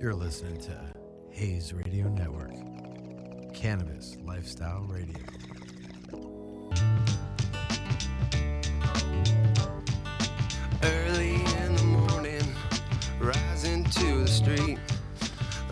[0.00, 0.80] You're listening to
[1.28, 2.54] Hayes Radio Network,
[3.52, 5.22] Cannabis Lifestyle Radio.
[10.82, 12.40] Early in the morning,
[13.20, 14.78] rising to the street.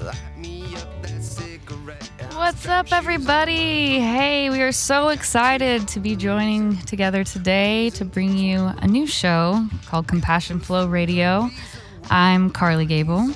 [0.02, 2.10] Light me up that cigarette.
[2.34, 3.98] What's up, everybody?
[3.98, 9.06] Hey, we are so excited to be joining together today to bring you a new
[9.06, 11.48] show called Compassion Flow Radio.
[12.10, 13.32] I'm Carly Gable,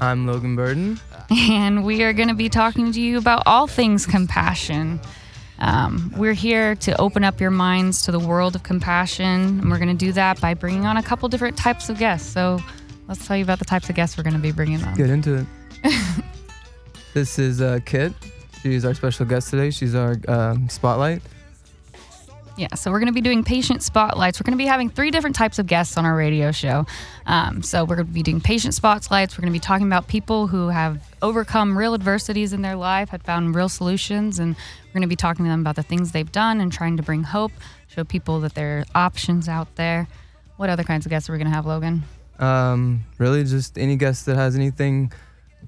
[0.00, 0.98] I'm Logan Burden.
[1.30, 4.98] and we are going to be talking to you about all things compassion.
[5.58, 9.76] Um, we're here to open up your minds to the world of compassion, and we're
[9.78, 12.32] going to do that by bringing on a couple different types of guests.
[12.32, 12.60] So,
[13.08, 14.94] let's tell you about the types of guests we're going to be bringing on.
[14.94, 15.46] Get into
[15.84, 15.94] it.
[17.14, 18.14] this is uh, Kit.
[18.62, 19.70] She's our special guest today.
[19.70, 21.20] She's our um, spotlight.
[22.60, 24.38] Yeah, so we're going to be doing patient spotlights.
[24.38, 26.84] We're going to be having three different types of guests on our radio show.
[27.24, 29.38] Um, so we're going to be doing patient spotlights.
[29.38, 33.08] We're going to be talking about people who have overcome real adversities in their life,
[33.08, 36.12] had found real solutions, and we're going to be talking to them about the things
[36.12, 37.52] they've done and trying to bring hope,
[37.88, 40.06] show people that there are options out there.
[40.58, 42.02] What other kinds of guests are we going to have, Logan?
[42.38, 45.12] Um, really, just any guest that has anything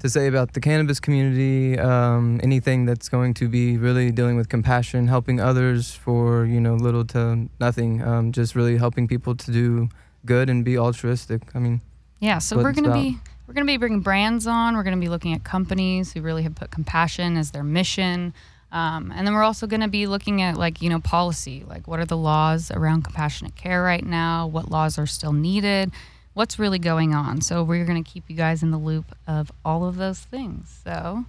[0.02, 4.48] to say about the cannabis community, um, anything that's going to be really dealing with
[4.48, 9.52] compassion, helping others for you know little to nothing, um, just really helping people to
[9.52, 9.88] do
[10.26, 11.42] good and be altruistic.
[11.54, 11.80] I mean,
[12.18, 13.00] Yeah, so we're about.
[13.00, 14.76] be we're to be bringing brands on.
[14.76, 18.34] We're to be looking at companies who really have put compassion as their mission.
[18.72, 21.86] Um, and then we're also going to be looking at like, you know, policy, like
[21.86, 24.46] what are the laws around compassionate care right now?
[24.46, 25.92] What laws are still needed?
[26.34, 27.40] What's really going on?
[27.40, 30.80] So we're going to keep you guys in the loop of all of those things.
[30.84, 31.24] So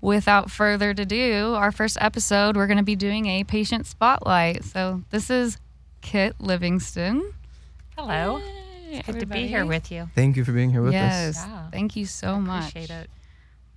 [0.00, 4.64] without further ado, our first episode, we're going to be doing a patient spotlight.
[4.64, 5.58] So this is
[6.00, 7.34] Kit Livingston.
[7.96, 8.40] Hello.
[8.88, 10.08] Hey, Good to be here with you.
[10.14, 11.36] thank you for being here with yes.
[11.38, 11.46] us.
[11.46, 11.70] Yeah.
[11.70, 12.70] Thank you so much.
[12.70, 13.10] Appreciate it.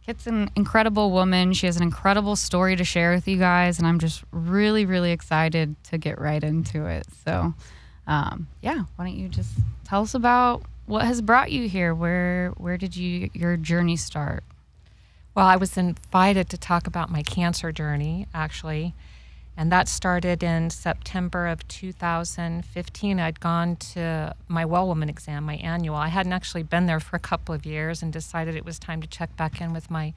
[0.05, 1.53] Kit's an incredible woman.
[1.53, 5.11] She has an incredible story to share with you guys, and I'm just really, really
[5.11, 7.05] excited to get right into it.
[7.25, 7.53] So,
[8.09, 9.51] um, yeah, why don't you just
[9.85, 11.93] tell us about what has brought you here?
[11.93, 14.43] Where where did you your journey start?
[15.35, 18.95] Well, I was invited to talk about my cancer journey, actually.
[19.55, 23.19] And that started in September of 2015.
[23.19, 25.95] I'd gone to my well woman exam, my annual.
[25.95, 29.01] I hadn't actually been there for a couple of years and decided it was time
[29.01, 30.15] to check back in with my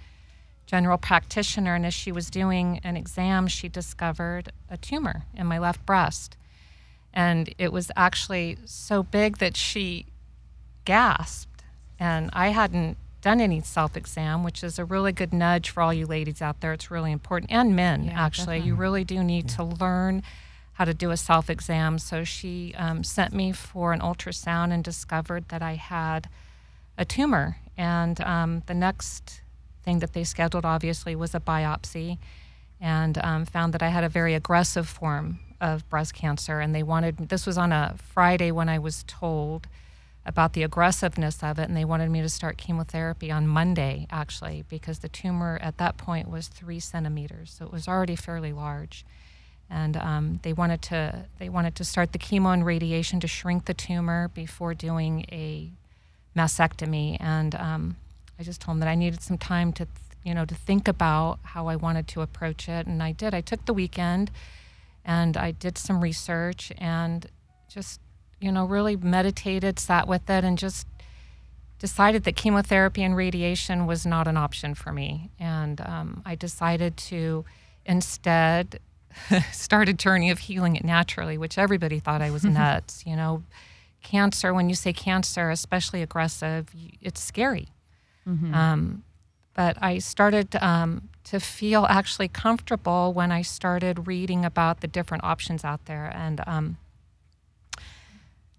[0.65, 1.75] general practitioner.
[1.75, 6.39] And as she was doing an exam, she discovered a tumor in my left breast.
[7.15, 10.07] And it was actually so big that she
[10.85, 11.65] gasped.
[11.99, 15.95] And I hadn't done any self exam, which is a really good nudge for all
[15.95, 16.73] you ladies out there.
[16.73, 18.59] It's really important, and men, Yeah, actually.
[18.59, 20.23] You really do need to learn
[20.75, 21.99] how to do a self exam.
[21.99, 26.29] So she um, sent me for an ultrasound and discovered that I had
[26.99, 27.57] a tumor.
[27.77, 29.41] And um, the next
[29.85, 32.19] thing that they scheduled, obviously, was a biopsy
[32.81, 36.61] and um, found that I had a very aggressive form of breast cancer.
[36.61, 39.69] And they wanted, this was on a Friday when I was told
[40.27, 44.65] about the aggressiveness of it, and they wanted me to start chemotherapy on Monday, actually,
[44.69, 49.05] because the tumor at that point was three centimeters, so it was already fairly large.
[49.69, 53.65] And um, they wanted to they wanted to start the chemo and radiation to shrink
[53.65, 55.73] the tumor before doing a
[56.37, 57.17] mastectomy.
[57.19, 57.97] And um,
[58.39, 59.89] I just told them that I needed some time to,
[60.25, 63.35] you know, to think about how I wanted to approach it, and I did.
[63.35, 64.31] I took the weekend,
[65.05, 67.27] and I did some research, and
[67.69, 68.01] just
[68.41, 70.87] you know, really meditated, sat with it, and just
[71.79, 75.31] decided that chemotherapy and radiation was not an option for me.
[75.39, 77.45] And um, I decided to
[77.85, 78.81] instead
[79.53, 83.05] start a journey of healing it naturally, which everybody thought I was nuts.
[83.07, 83.43] You know,
[84.03, 86.69] cancer, when you say cancer, especially aggressive,
[87.01, 87.69] it's scary.
[88.55, 89.03] Um,
[89.55, 95.25] but I started um, to feel actually comfortable when I started reading about the different
[95.25, 96.13] options out there.
[96.15, 96.77] And um,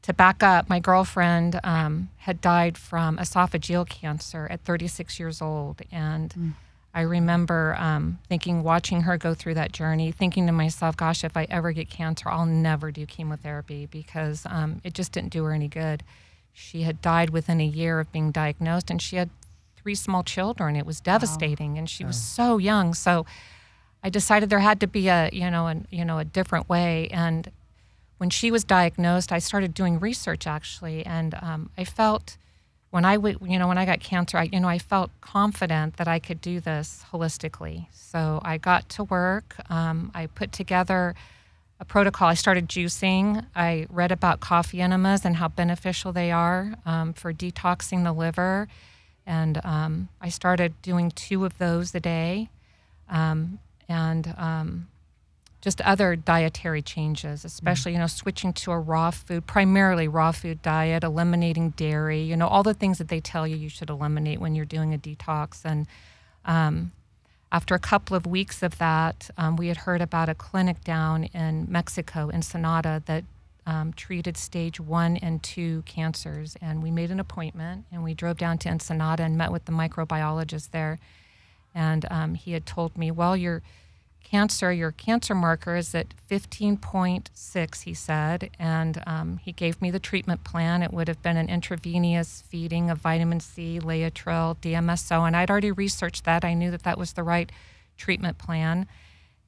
[0.02, 5.84] to back up, my girlfriend um, had died from esophageal cancer at 36 years old.
[5.92, 6.56] And
[6.96, 11.38] I remember um, thinking, watching her go through that journey, thinking to myself, gosh, if
[11.38, 15.52] I ever get cancer, I'll never do chemotherapy because um, it just didn't do her
[15.54, 16.02] any good.
[16.54, 19.30] She had died within a year of being diagnosed, and she had
[19.84, 20.76] three small children.
[20.76, 22.94] It was devastating, and she was so young.
[22.94, 23.26] So
[24.02, 27.10] I decided there had to be a, you know, an, you know, a different way.
[27.12, 27.52] And
[28.18, 32.38] when she was diagnosed, I started doing research actually, and um, I felt
[32.90, 35.98] when I w- you know when I got cancer, I you know I felt confident
[35.98, 37.88] that I could do this holistically.
[37.92, 39.56] So I got to work.
[39.70, 41.16] Um, I put together
[41.80, 42.30] a protocol.
[42.30, 43.46] I started juicing.
[43.56, 48.68] I read about coffee enemas and how beneficial they are um, for detoxing the liver.
[49.26, 52.50] And um, I started doing two of those a day
[53.10, 54.88] um, and um,
[55.62, 60.62] just other dietary changes, especially, you know, switching to a raw food, primarily raw food
[60.62, 64.42] diet, eliminating dairy, you know, all the things that they tell you you should eliminate
[64.42, 65.64] when you're doing a detox.
[65.64, 65.88] And
[66.44, 66.92] um,
[67.50, 71.26] after a couple of weeks of that, um, we had heard about a clinic down
[71.26, 73.24] in Mexico, Ensenada, that
[73.66, 76.56] um, treated stage one and two cancers.
[76.62, 79.72] And we made an appointment and we drove down to Ensenada and met with the
[79.72, 81.00] microbiologist there.
[81.76, 83.62] And um, he had told me, well, your
[84.24, 88.50] cancer, your cancer marker is at 15.6, he said.
[88.60, 90.82] And um, he gave me the treatment plan.
[90.82, 95.28] It would have been an intravenous feeding of vitamin C, Laetrile, DMSO.
[95.28, 96.46] And I'd already researched that.
[96.46, 97.52] I knew that that was the right
[97.98, 98.88] treatment plan.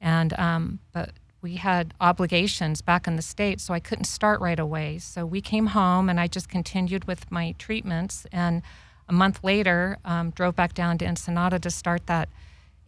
[0.00, 1.10] And, um, but
[1.46, 4.98] we had obligations back in the States, so I couldn't start right away.
[4.98, 8.26] So we came home and I just continued with my treatments.
[8.32, 8.62] And
[9.08, 12.28] a month later, um, drove back down to Ensenada to start that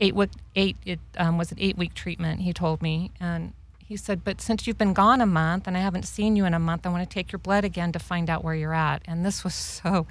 [0.01, 3.13] eight week, eight, it um, was an eight week treatment, he told me.
[3.21, 6.45] And he said, But since you've been gone a month and I haven't seen you
[6.45, 8.75] in a month, I want to take your blood again to find out where you're
[8.75, 9.03] at.
[9.07, 9.55] And this was
[9.85, 10.09] so,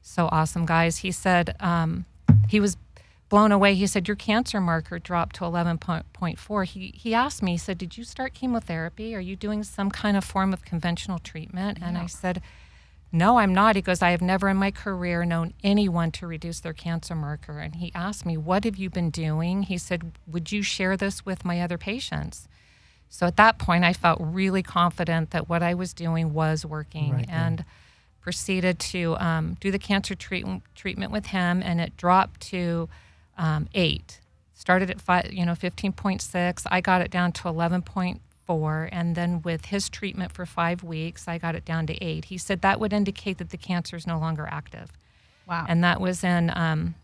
[0.00, 0.96] so awesome, guys.
[0.96, 2.06] He said, um,
[2.48, 2.78] he was
[3.32, 3.74] blown away.
[3.74, 6.64] He said, Your cancer marker dropped to 11.4.
[6.66, 9.14] He, he asked me, He said, Did you start chemotherapy?
[9.14, 11.78] Are you doing some kind of form of conventional treatment?
[11.80, 12.42] And I said,
[13.10, 13.74] No, I'm not.
[13.74, 17.58] He goes, I have never in my career known anyone to reduce their cancer marker.
[17.58, 19.62] And he asked me, What have you been doing?
[19.62, 22.48] He said, Would you share this with my other patients?
[23.08, 27.12] So at that point, I felt really confident that what I was doing was working.
[27.12, 27.46] Right, yeah.
[27.46, 27.64] and
[28.20, 32.88] proceeded to um, do the cancer treat- treatment with him, and it dropped to
[33.38, 34.20] um, eight.
[34.54, 36.64] Started at five, you know, fifteen point six.
[36.70, 40.82] I got it down to eleven point four, and then with his treatment for five
[40.84, 42.26] weeks, I got it down to eight.
[42.26, 44.92] He said that would indicate that the cancer is no longer active,
[45.48, 45.66] Wow.
[45.68, 46.94] and that was in um,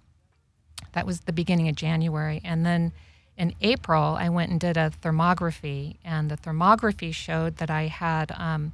[0.92, 2.92] that was the beginning of January, and then
[3.36, 8.32] in April I went and did a thermography, and the thermography showed that I had.
[8.36, 8.72] Um,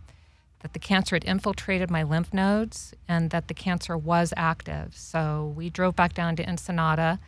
[0.60, 4.96] that the cancer had infiltrated my lymph nodes and that the cancer was active.
[4.96, 7.20] So we drove back down to Ensenada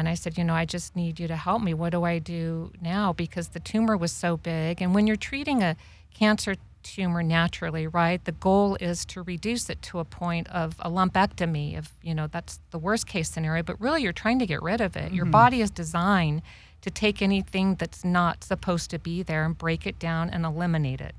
[0.00, 1.74] and I said, You know, I just need you to help me.
[1.74, 3.12] What do I do now?
[3.12, 4.82] Because the tumor was so big.
[4.82, 5.76] And when you're treating a
[6.12, 10.90] cancer tumor naturally, right, the goal is to reduce it to a point of a
[10.90, 11.78] lumpectomy.
[11.78, 14.80] Of, you know, that's the worst case scenario, but really you're trying to get rid
[14.80, 15.12] of it.
[15.12, 15.32] Your mm-hmm.
[15.32, 16.42] body is designed
[16.80, 21.00] to take anything that's not supposed to be there and break it down and eliminate
[21.00, 21.14] it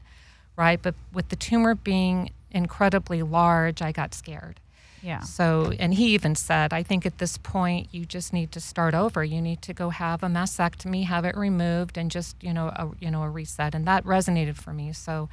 [0.55, 0.81] right?
[0.81, 4.59] But with the tumor being incredibly large, I got scared.
[5.01, 5.21] Yeah.
[5.21, 8.93] So, and he even said, I think at this point you just need to start
[8.93, 9.23] over.
[9.23, 12.89] You need to go have a mastectomy, have it removed, and just you know a
[12.99, 13.73] you know a reset.
[13.73, 14.93] And that resonated for me.
[14.93, 15.29] So,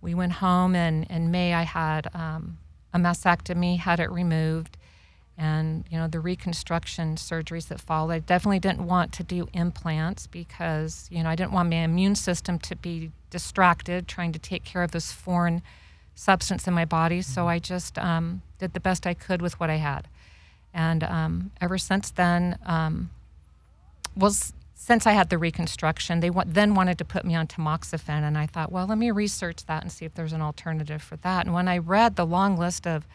[0.00, 2.58] we went home, and in May I had um,
[2.94, 4.76] a mastectomy, had it removed,
[5.36, 8.12] and you know the reconstruction surgeries that followed.
[8.12, 12.14] I definitely didn't want to do implants because you know I didn't want my immune
[12.14, 15.62] system to be distracted trying to take care of this foreign
[16.14, 17.22] substance in my body.
[17.22, 20.06] So I just um, did the best I could with what I had,
[20.72, 23.10] and um, ever since then, um,
[24.16, 24.32] well,
[24.74, 28.38] since I had the reconstruction, they wa- then wanted to put me on tamoxifen, and
[28.38, 31.44] I thought, well, let me research that and see if there's an alternative for that.
[31.44, 33.06] And when I read the long list of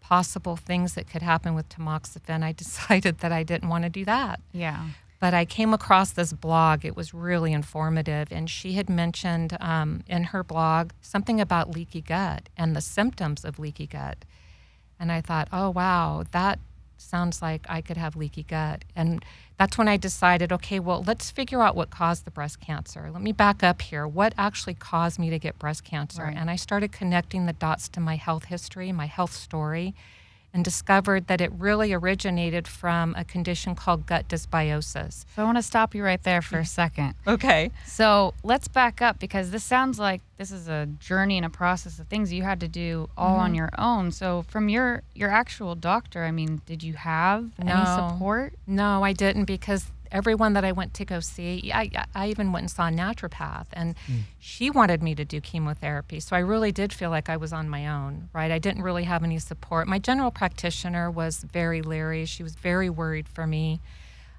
[0.00, 4.04] possible things that could happen with tamoxifen, I decided that I didn't want to do
[4.04, 4.40] that.
[4.52, 4.86] Yeah.
[5.20, 6.84] But I came across this blog.
[6.84, 8.28] It was really informative.
[8.30, 13.44] And she had mentioned um, in her blog something about leaky gut and the symptoms
[13.44, 14.24] of leaky gut.
[15.00, 16.58] And I thought, oh, wow, that
[16.96, 18.84] sounds like I could have leaky gut.
[18.96, 19.24] And
[19.56, 23.08] that's when I decided, okay, well, let's figure out what caused the breast cancer.
[23.12, 24.06] Let me back up here.
[24.06, 26.24] What actually caused me to get breast cancer?
[26.24, 26.36] Right.
[26.36, 29.94] And I started connecting the dots to my health history, my health story,
[30.52, 35.24] and discovered that it really originated from a condition called gut dysbiosis.
[35.34, 37.14] So I want to stop you right there for a second.
[37.28, 37.70] Okay.
[37.86, 41.98] So let's back up because this sounds like this is a journey and a process
[41.98, 43.56] of things you had to do all on mm-hmm.
[43.56, 44.10] your own.
[44.12, 48.08] So from your your actual doctor, I mean, did you have any No.
[48.10, 48.54] support?
[48.66, 52.64] No, I didn't because everyone that I went to go see, I, I even went
[52.64, 53.94] and saw a naturopath, and
[54.38, 56.20] she wanted me to do chemotherapy.
[56.20, 58.50] So I really did feel like I was on my own, right?
[58.50, 59.88] I didn't really have any support.
[59.88, 62.24] My general practitioner was very leery.
[62.24, 63.80] She was very worried for me.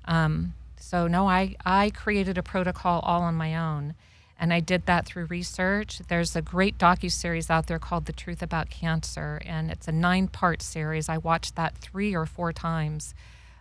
[0.05, 3.95] Um, so no, I, I created a protocol all on my own.
[4.41, 5.99] And I did that through research.
[6.07, 10.61] There's a great docu-series out there called The Truth About Cancer, and it's a nine-part
[10.61, 11.09] series.
[11.09, 13.13] I watched that three or four times,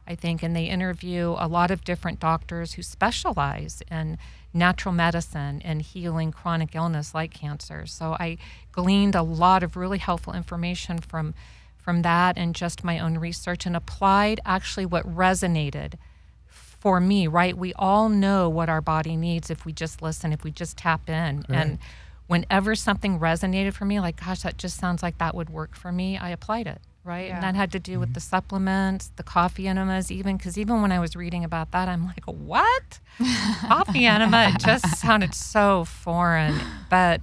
[0.08, 4.18] I think, and they interview a lot of different doctors who specialize in
[4.54, 7.86] natural medicine and healing chronic illness like cancer.
[7.86, 8.38] So I
[8.72, 11.34] gleaned a lot of really helpful information from
[11.76, 15.94] from that and just my own research and applied actually what resonated
[16.46, 17.56] for me, right?
[17.56, 21.08] We all know what our body needs if we just listen, if we just tap
[21.08, 21.44] in.
[21.48, 21.78] And
[22.26, 25.90] whenever something resonated for me, like, gosh, that just sounds like that would work for
[25.90, 27.28] me, I applied it, right?
[27.28, 27.34] Yeah.
[27.36, 30.92] And that had to do with the supplements, the coffee enemas, even because even when
[30.92, 33.00] I was reading about that, I'm like, what?
[33.60, 34.52] coffee enema?
[34.54, 36.54] It just sounded so foreign.
[36.88, 37.20] But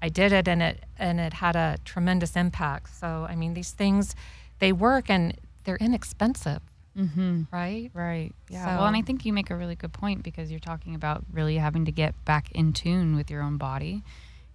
[0.00, 2.94] I did it and it and it had a tremendous impact.
[2.98, 4.16] So I mean these things
[4.58, 6.62] they work and they're inexpensive,
[6.98, 7.42] Mm-hmm.
[7.52, 7.90] right?
[7.94, 8.32] Right.
[8.50, 8.76] Yeah.
[8.78, 11.56] well, and I think you make a really good point because you're talking about really
[11.56, 14.02] having to get back in tune with your own body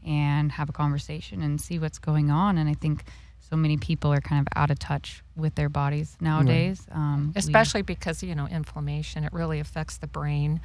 [0.06, 2.58] and have a conversation and see what's going on.
[2.58, 3.04] And I think
[3.50, 6.86] so many people are kind of out of touch with their bodies nowadays.
[6.92, 10.60] Um, we- Especially because, you know, inflammation, it really affects the brain.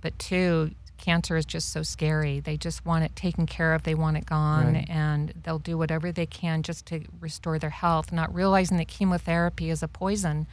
[0.00, 2.40] But two, cancer is just so scary.
[2.40, 4.86] They just want it taken care of, they want it gone, Right.
[4.88, 9.70] and they'll do whatever they can just to restore their health, not realizing that chemotherapy
[9.70, 10.46] is a poison.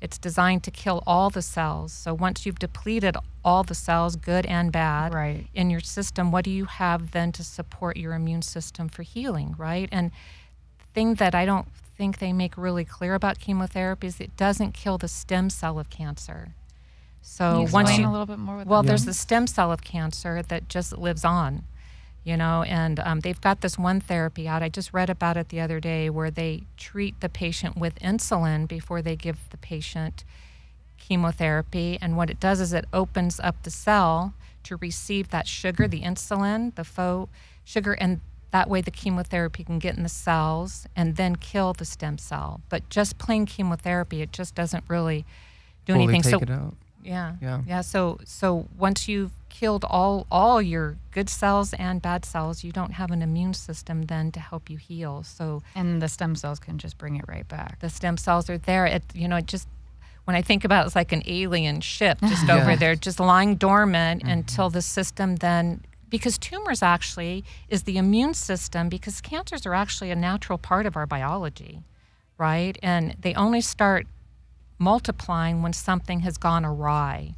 [0.00, 1.92] It's designed to kill all the cells.
[1.92, 5.46] So once you've depleted all the cells, good and bad, Right.
[5.54, 9.54] in your system, what do you have then to support your immune system for healing,
[9.56, 9.88] right?
[9.92, 10.10] And
[10.94, 14.98] thing that I don't think they make really clear about chemotherapy is it doesn't kill
[14.98, 16.54] the stem cell of cancer.
[17.20, 18.88] So Can you once explain you a little bit more with well, that?
[18.88, 21.62] there's the stem cell of cancer that just lives on,
[22.24, 24.62] you know, and um, they've got this one therapy out.
[24.62, 28.66] I just read about it the other day where they treat the patient with insulin
[28.66, 30.24] before they give the patient
[30.98, 31.98] chemotherapy.
[32.00, 34.34] And what it does is it opens up the cell
[34.64, 37.30] to receive that sugar, the insulin, the faux
[37.64, 38.20] sugar, and
[38.52, 42.60] that way the chemotherapy can get in the cells and then kill the stem cell.
[42.68, 45.24] But just plain chemotherapy, it just doesn't really
[45.86, 46.22] do Fully anything.
[46.22, 46.74] take so it out.
[47.02, 47.34] yeah.
[47.40, 47.62] Yeah.
[47.66, 47.80] Yeah.
[47.80, 52.92] So so once you've killed all all your good cells and bad cells, you don't
[52.92, 55.22] have an immune system then to help you heal.
[55.22, 57.80] So and the stem cells can just bring it right back.
[57.80, 58.86] the stem cells are there.
[58.86, 59.66] It you know it just
[60.24, 62.60] when I think about it, it's like an alien ship just Yeah.
[62.62, 64.30] over there, just lying dormant mm-hmm.
[64.30, 65.80] until the system then
[66.12, 70.94] because tumors actually is the immune system because cancers are actually a natural part of
[70.94, 71.80] our biology,
[72.36, 72.78] right?
[72.82, 74.06] And they only start
[74.78, 77.34] multiplying when something has gone awry,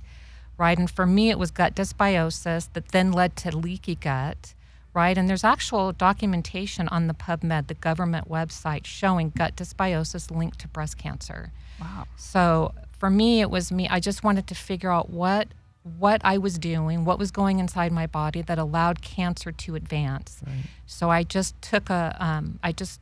[0.59, 0.77] right?
[0.77, 4.55] And for me, it was gut dysbiosis that then led to leaky gut,
[4.93, 5.17] right?
[5.17, 10.69] And there's actual documentation on the PubMed, the government website, showing gut dysbiosis linked to
[10.69, 11.53] breast cancer.
[11.81, 12.07] Wow.
[12.17, 13.87] So for me, it was me.
[13.89, 15.47] I just wanted to figure out what
[15.85, 20.41] what I was doing, what was going inside my body that allowed cancer to advance.
[20.87, 23.01] So I just took a, um, I just,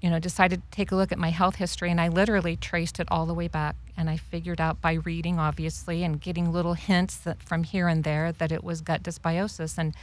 [0.00, 3.00] you know, decided to take a look at my health history, and I literally traced
[3.00, 3.74] it all the way back.
[3.96, 8.02] And I figured out by reading, obviously, and getting little hints that from here and
[8.04, 9.76] there that it was gut dysbiosis.
[9.76, 9.94] And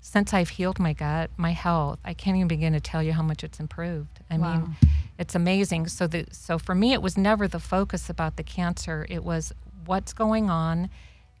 [0.00, 3.22] since I've healed my gut, my health, I can't even begin to tell you how
[3.22, 4.20] much it's improved.
[4.30, 4.52] I Wow.
[4.58, 4.76] mean,
[5.18, 5.88] it's amazing.
[5.88, 9.06] So the so for me, it was never the focus about the cancer.
[9.08, 9.52] It was
[9.86, 10.90] what's going on,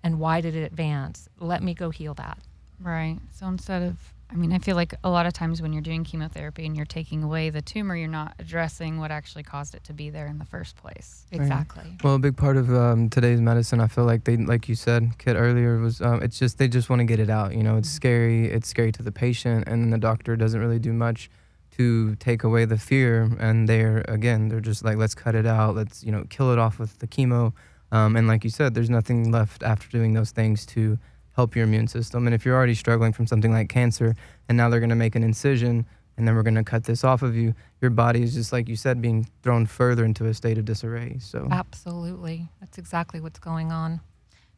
[0.04, 1.28] and why did it advance.
[1.40, 2.38] Let me go heal that.
[2.80, 3.18] Right.
[3.32, 3.96] So instead of,
[4.30, 6.84] I mean, I feel like a lot of times when you're doing chemotherapy and you're
[6.84, 10.38] taking away the tumor, you're not addressing what actually caused it to be there in
[10.38, 11.24] the first place.
[11.32, 11.84] Exactly.
[12.02, 15.12] Well, a big part of um, today's medicine, I feel like they, like you said,
[15.18, 17.54] Kit earlier, was um, it's just they just want to get it out.
[17.54, 18.50] You know, it's scary.
[18.50, 21.30] It's scary to the patient, and then the doctor doesn't really do much
[21.76, 23.30] to take away the fear.
[23.38, 25.74] And they're again, they're just like, let's cut it out.
[25.74, 27.52] Let's you know, kill it off with the chemo.
[27.94, 30.98] Um, and like you said, there's nothing left after doing those things to
[31.36, 32.26] help your immune system.
[32.26, 34.16] And if you're already struggling from something like cancer,
[34.48, 35.86] and now they're going to make an incision,
[36.16, 38.68] and then we're going to cut this off of you, your body is just like
[38.68, 41.18] you said, being thrown further into a state of disarray.
[41.20, 41.46] So.
[41.52, 42.48] Absolutely.
[42.58, 44.00] That's exactly what's going on.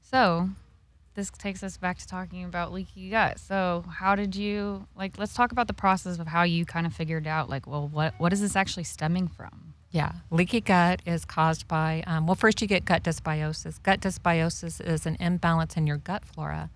[0.00, 0.48] So
[1.14, 3.38] this takes us back to talking about leaky gut.
[3.38, 6.94] So how did you like let's talk about the process of how you kind of
[6.94, 9.74] figured out like, well, what what is this actually stemming from?
[9.96, 13.82] Yeah, leaky gut is caused by, um, well, first you get gut dysbiosis.
[13.82, 16.68] Gut dysbiosis is an imbalance in your gut flora.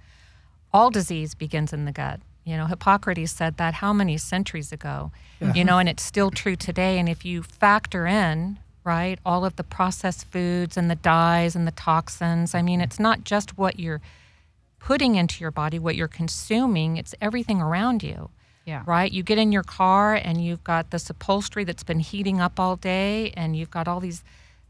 [0.72, 2.20] All disease begins in the gut.
[2.46, 5.12] You know, Hippocrates said that how many centuries ago?
[5.54, 6.98] You know, and it's still true today.
[6.98, 11.66] And if you factor in, right, all of the processed foods and the dyes and
[11.66, 14.00] the toxins, I mean, it's not just what you're
[14.78, 18.30] putting into your body, what you're consuming, it's everything around you
[18.70, 18.84] Yeah.
[18.86, 19.10] right?
[19.10, 22.76] You get in your car and you've got this upholstery that's been heating up all
[22.76, 24.22] day, and you've got all these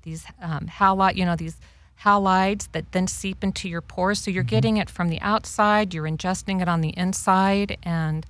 [0.02, 1.58] these um, halide, you know, these
[2.04, 4.18] halides that then seep into your pores.
[4.20, 8.24] So you're getting it from the outside, you're ingesting it on the inside, and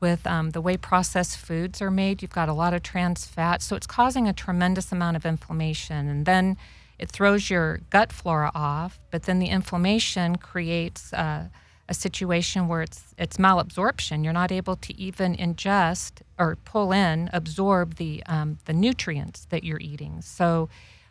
[0.00, 3.60] with um, the way processed foods are made, you've got a lot of trans fat.
[3.60, 6.56] So it's causing a tremendous amount of inflammation, and then
[6.98, 8.98] it throws your gut flora off.
[9.10, 11.48] But then the inflammation creates uh,
[11.88, 14.24] a situation where it's it's malabsorption.
[14.24, 19.64] You're not able to even ingest or pull in, absorb the um, the nutrients that
[19.64, 20.22] you're eating.
[20.22, 20.68] So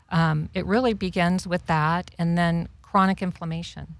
[0.09, 3.95] um, it really begins with that, and then chronic inflammation.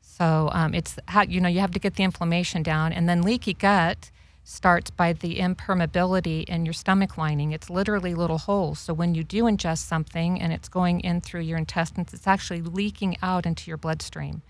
[0.00, 3.22] So um, it's how you know you have to get the inflammation down, and then
[3.22, 4.10] leaky gut
[4.44, 7.52] starts by the impermeability in your stomach lining.
[7.52, 8.78] It's literally little holes.
[8.78, 12.62] So when you do ingest something and it's going in through your intestines, it's actually
[12.62, 14.40] leaking out into your bloodstream.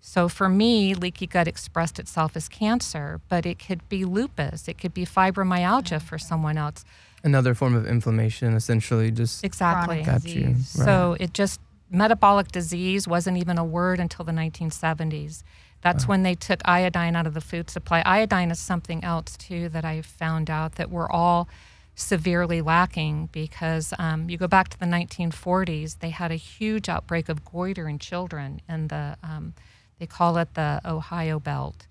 [0.00, 4.78] So for me, leaky gut expressed itself as cancer, but it could be lupus, it
[4.78, 6.84] could be fibromyalgia for someone else.
[7.24, 10.02] Another form of inflammation, essentially, just Exactly.
[10.02, 10.46] Chronic got you.
[10.46, 10.76] disease.
[10.78, 10.84] Right.
[10.84, 11.60] So it just
[11.90, 15.42] metabolic disease wasn't even a word until the 1970s.
[15.82, 18.02] That's when they took iodine out of the food supply.
[18.04, 21.48] Iodine is something else too that I found out that we're all
[21.94, 27.28] severely lacking because um, you go back to the 1940s, they had a huge outbreak
[27.28, 29.54] of goiter in children, and the um,
[29.98, 31.86] they call it the Ohio Belt,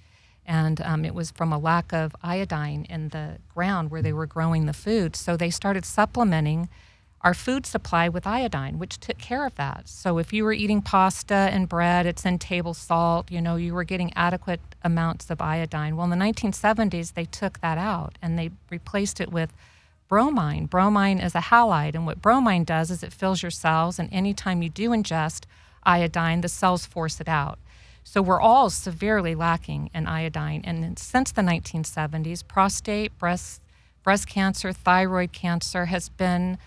[0.45, 4.27] and um, it was from a lack of iodine in the ground where they were
[4.27, 5.15] growing the food.
[5.15, 6.69] So they started supplementing
[7.21, 9.89] our food supply with iodine, which took care of that.
[9.89, 13.74] So if you were eating pasta and bread, it's in table salt, you know, you
[13.74, 15.95] were getting adequate amounts of iodine.
[15.95, 19.51] Well, in the 1970s, they took that out and they replaced it with
[20.07, 20.67] bromine.
[20.67, 24.62] Bromine is a halide, and what bromine does is it fills your cells, and anytime
[24.62, 25.45] you do ingest
[25.83, 27.57] iodine, the cells force it out.
[28.07, 30.62] So we're all severely lacking in iodine.
[30.63, 33.62] And since the 1970s, prostate, breast,
[34.03, 36.59] breast cancer, thyroid cancer has been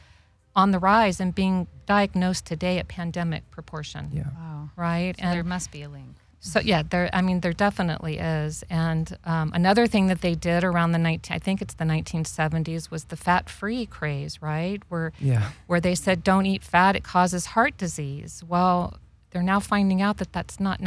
[0.57, 4.11] on the rise and being diagnosed today at pandemic proportion.
[4.13, 4.25] yeah.
[4.37, 4.71] Wow.
[4.77, 5.15] Right.
[5.17, 6.17] So there must be a link.
[6.41, 7.09] So yeah, there.
[7.13, 8.65] I mean, there definitely is.
[8.69, 12.91] And um, another thing that they did around the 19, I think it's the 1970s,
[12.91, 14.83] was the fat-free craze, right?
[14.89, 15.51] Where Yeah.
[15.69, 18.43] where they said don't eat fat, it causes heart disease.
[18.47, 18.99] Well,
[19.39, 20.81] they're now finding out that that's not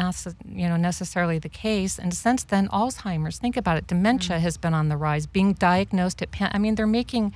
[0.46, 1.98] you know necessarily the case.
[1.98, 3.38] And since then, Alzheimer's.
[3.38, 3.88] Think about it.
[3.88, 4.42] Dementia mm.
[4.42, 5.26] has been on the rise.
[5.26, 7.34] Being diagnosed at, pan- I mean, they're making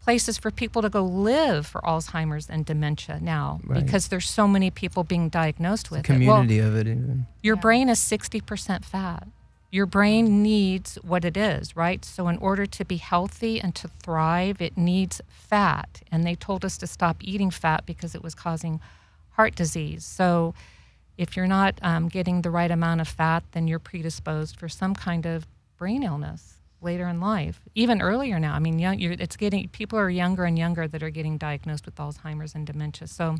[0.00, 3.84] places for people to go live for Alzheimer's and dementia now Right.
[3.84, 6.26] because there's so many people being diagnosed with The it.
[6.28, 7.26] Well, community of it, even.
[7.42, 7.60] your Yeah.
[7.60, 9.26] brain is 60% fat.
[9.72, 12.04] Your brain needs what it is, right?
[12.04, 16.02] So, in order to be healthy and to thrive, it needs fat.
[16.12, 18.78] And they told us to stop eating fat because it was causing
[19.36, 20.04] heart disease.
[20.04, 20.54] So,
[21.16, 24.94] if you're not um, getting the right amount of fat, then you're predisposed for some
[24.94, 25.46] kind of
[25.78, 28.54] brain illness later in life, even earlier now.
[28.54, 31.86] I mean, young, you're, it's getting people are younger and younger that are getting diagnosed
[31.86, 33.06] with Alzheimer's and dementia.
[33.08, 33.36] So,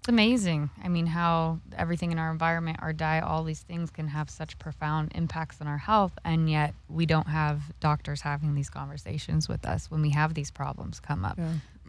[0.00, 0.70] It's amazing.
[0.82, 4.58] I mean, how everything in our environment, our diet, all these things can have such
[4.58, 9.66] profound impacts on our health, and yet we don't have doctors having these conversations with
[9.66, 11.36] us when we have these problems come up.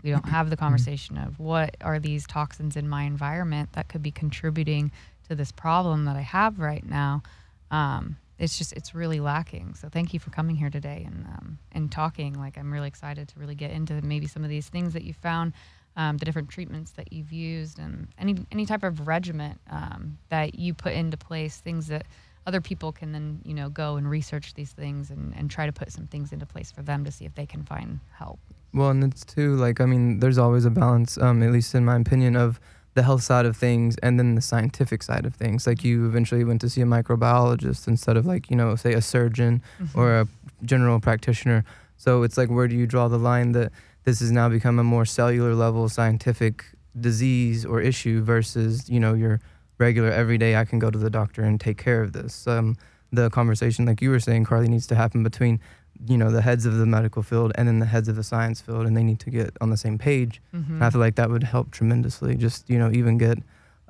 [0.03, 4.01] We don't have the conversation of what are these toxins in my environment that could
[4.01, 4.91] be contributing
[5.27, 7.23] to this problem that I have right now.
[7.71, 9.75] Um, it's just it's really lacking.
[9.75, 12.33] So thank you for coming here today and um, and talking.
[12.33, 15.13] Like I'm really excited to really get into maybe some of these things that you
[15.13, 15.53] found,
[15.97, 20.55] um, the different treatments that you've used, and any any type of regimen um, that
[20.55, 21.57] you put into place.
[21.57, 22.05] Things that
[22.47, 25.73] other people can then you know go and research these things and, and try to
[25.73, 28.39] put some things into place for them to see if they can find help.
[28.73, 31.85] Well, and it's too like I mean, there's always a balance, um, at least in
[31.85, 32.59] my opinion, of
[32.95, 35.65] the health side of things and then the scientific side of things.
[35.65, 39.01] Like you eventually went to see a microbiologist instead of like you know, say a
[39.01, 39.61] surgeon
[39.93, 40.27] or a
[40.63, 41.63] general practitioner.
[41.97, 43.71] So it's like where do you draw the line that
[44.03, 46.65] this has now become a more cellular level scientific
[46.99, 49.39] disease or issue versus you know your
[49.77, 52.47] regular everyday I can go to the doctor and take care of this.
[52.47, 52.77] Um,
[53.11, 55.59] the conversation, like you were saying, Carly, needs to happen between
[56.07, 58.61] you know the heads of the medical field and then the heads of the science
[58.61, 60.73] field and they need to get on the same page Mm-hmm.
[60.75, 63.37] and i feel like that would help tremendously just you know even get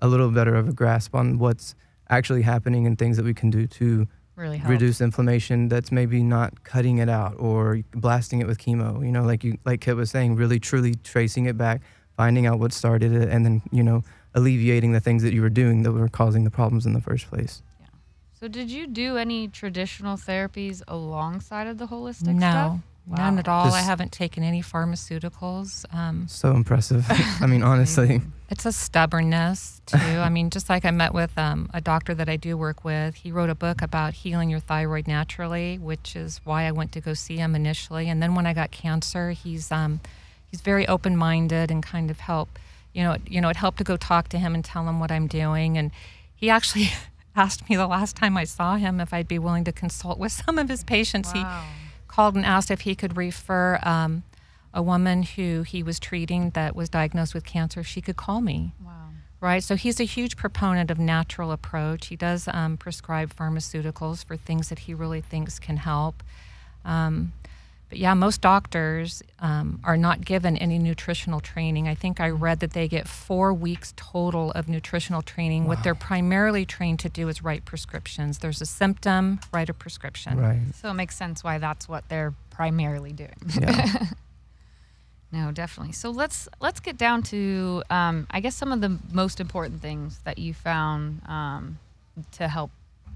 [0.02, 1.76] a little better of a grasp on what's
[2.10, 4.72] actually happening and things that we can do to really help.
[4.72, 9.24] reduce inflammation that's maybe not cutting it out or blasting it with chemo you know
[9.24, 11.82] like you like kit was saying really truly tracing it back
[12.18, 14.02] finding out what started it and then you know
[14.34, 17.28] alleviating the things that you were doing that were causing the problems in the first
[17.30, 17.62] place
[18.40, 22.80] So, did you do any traditional therapies alongside of the holistic no, stuff?
[23.06, 23.40] none Wow.
[23.40, 23.74] at all.
[23.74, 25.84] I haven't taken any pharmaceuticals.
[25.94, 27.06] Um, so impressive
[27.42, 29.98] i mean honestly It's a stubbornness too.
[29.98, 33.16] I mean, just like I met with um, a doctor that I do work with,
[33.16, 37.02] he wrote a book about healing your thyroid naturally, which is why I went to
[37.02, 38.10] go see him initially.
[38.10, 40.00] And then when I got cancer, he's um,
[40.48, 42.58] he's very open minded and kind of help.
[42.94, 45.12] You know, you know, it helped to go talk to him and tell him what
[45.12, 45.78] I'm doing.
[45.78, 45.92] And
[46.36, 46.90] he actually
[47.40, 50.32] asked me the last time I saw him if I'd be willing to consult with
[50.32, 51.32] some of his patients.
[51.32, 51.44] He
[52.08, 54.24] called and asked if he could refer um,
[54.74, 57.84] a woman who he was treating that was diagnosed with cancer.
[57.84, 58.92] She could call me Wow.
[59.42, 59.64] right?
[59.64, 62.08] So he's a huge proponent of natural approach.
[62.08, 66.22] He does um, prescribe pharmaceuticals for things that he really thinks can help.
[66.86, 67.34] Um,
[67.90, 71.88] but yeah, most doctors um, are not given any nutritional training.
[71.88, 75.66] I think I read that they get four weeks total of nutritional training.
[75.66, 78.40] What they're primarily trained to do is write prescriptions.
[78.40, 80.40] There's a symptom, write a prescription.
[80.40, 80.62] Right.
[80.76, 83.36] So it makes sense why that's what they're primarily doing.
[83.60, 84.06] Yeah.
[85.32, 85.94] No, definitely.
[85.94, 90.20] So let's let's get down to um, I guess some of the most important things
[90.24, 91.78] that you found um,
[92.34, 92.72] to help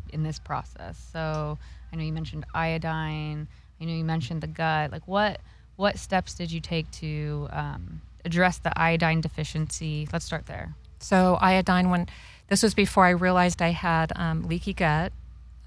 [0.09, 1.03] in this process.
[1.11, 1.57] So
[1.91, 3.47] I know you mentioned iodine.
[3.83, 4.91] I know you mentioned the gut.
[4.91, 5.39] Like what
[5.75, 10.07] what steps did you take to um, address the iodine deficiency?
[10.13, 10.75] Let's start there.
[10.99, 12.07] So iodine, when
[12.47, 15.11] this was before I realized I had um, leaky gut.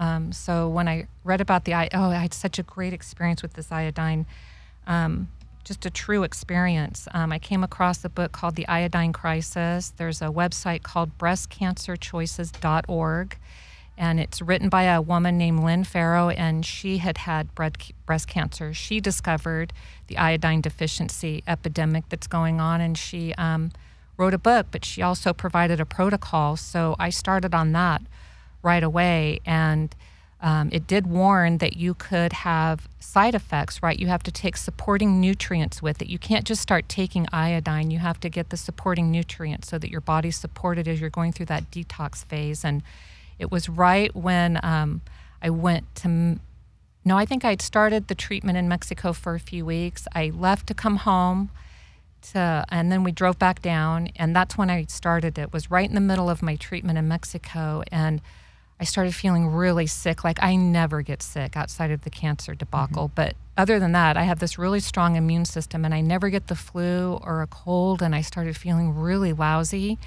[0.00, 3.52] Um, so when I read about the oh, I had such a great experience with
[3.54, 4.26] this iodine,
[4.86, 5.28] um,
[5.64, 7.08] just a true experience.
[7.12, 9.92] Um, I came across a book called The Iodine Crisis.
[9.96, 13.36] There's a website called breastcancerchoices.org,
[13.98, 18.74] and it's written by a woman named Lynne Farrow, and she had had breast cancer.
[18.74, 19.72] She discovered
[20.06, 23.72] the iodine deficiency epidemic that's going on, and she um,
[24.16, 26.56] wrote a book, but she also provided a protocol.
[26.56, 28.02] So I started on that
[28.62, 29.94] right away, and
[30.40, 33.98] um, it did warn that you could have side effects, right?
[33.98, 36.08] You have to take supporting nutrients with it.
[36.08, 37.90] You can't just start taking iodine.
[37.90, 41.32] You have to get the supporting nutrients so that your body's supported as you're going
[41.32, 42.64] through that detox phase.
[42.64, 42.82] And
[43.38, 45.02] it was right when um,
[45.42, 46.38] I went to,
[47.04, 50.06] no, I think I'd started the treatment in Mexico for a few weeks.
[50.14, 51.50] I left to come home.
[52.32, 55.52] To, and then we drove back down, and that's when I started it.
[55.52, 58.20] Was right in the middle of my treatment in Mexico, and
[58.78, 60.22] I started feeling really sick.
[60.22, 63.06] Like I never get sick outside of the cancer debacle.
[63.06, 63.14] Mm-hmm.
[63.14, 66.48] But other than that, I have this really strong immune system and I never get
[66.48, 68.02] the flu or a cold.
[68.02, 69.98] And I started feeling really lousy.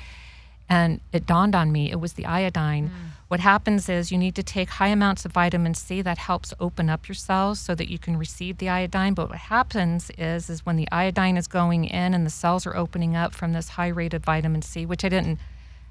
[0.67, 2.89] And it dawned on me it was the iodine.
[2.89, 2.91] Mm.
[3.29, 6.89] What happens is you need to take high amounts of vitamin C that helps open
[6.89, 9.13] up your cells so that you can receive the iodine.
[9.13, 12.75] But what happens is is when the iodine is going in and the cells are
[12.75, 15.37] opening up from this high rate of vitamin C, which I didn't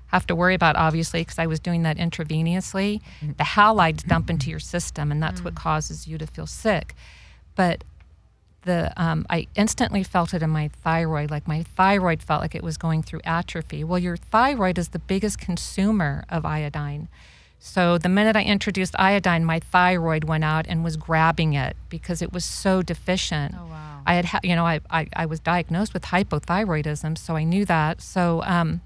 [0.08, 3.00] have to worry about, obviously, because I was doing that intravenously.
[3.20, 3.32] Mm-hmm.
[3.38, 6.96] The halides dump into your system, and that's what causes you to feel sick.
[7.54, 7.84] But
[8.68, 11.30] the um, I instantly felt it in my thyroid.
[11.30, 13.82] Like my thyroid felt like it was going through atrophy.
[13.82, 17.08] Well, your thyroid is the biggest consumer of iodine.
[17.58, 22.22] So the minute I introduced iodine, my thyroid went out and was grabbing it because
[22.22, 23.54] it was so deficient.
[23.58, 24.02] Oh wow!
[24.06, 28.00] I had, you know, I, I, I was diagnosed with hypothyroidism, so I knew that.
[28.00, 28.80] So um,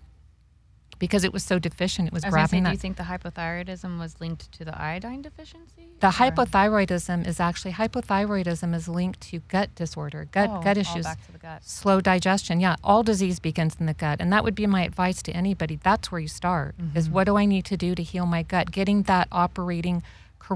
[1.03, 2.07] because it was so deficient.
[2.07, 2.69] It was, was grabbing say, that.
[2.69, 5.89] Do you think the hypothyroidism was linked to the iodine deficiency?
[5.99, 6.11] The or?
[6.13, 11.05] hypothyroidism is actually hypothyroidism is linked to gut disorder, gut oh, gut issues,
[11.41, 11.65] gut.
[11.65, 12.61] slow digestion.
[12.61, 15.75] Yeah, all disease begins in the gut, and that would be my advice to anybody.
[15.75, 16.77] That's where you start.
[16.79, 16.97] Mm-hmm.
[16.97, 18.71] Is what do I need to do to heal my gut?
[18.71, 20.05] Getting that operating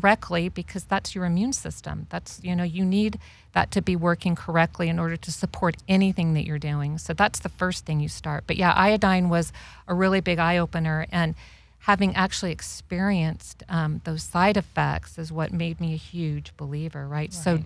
[0.00, 2.06] correctly because that's your immune system.
[2.10, 3.18] That's, you know, you need
[3.52, 6.98] that to be working correctly in order to support anything that you're doing.
[6.98, 8.44] So that's the first thing you start.
[8.46, 9.52] But yeah, iodine was
[9.88, 11.06] a really big eye opener.
[11.10, 11.34] And
[11.80, 17.10] having actually experienced um, those side effects is what made me a huge believer, right?
[17.10, 17.32] right?
[17.32, 17.60] So,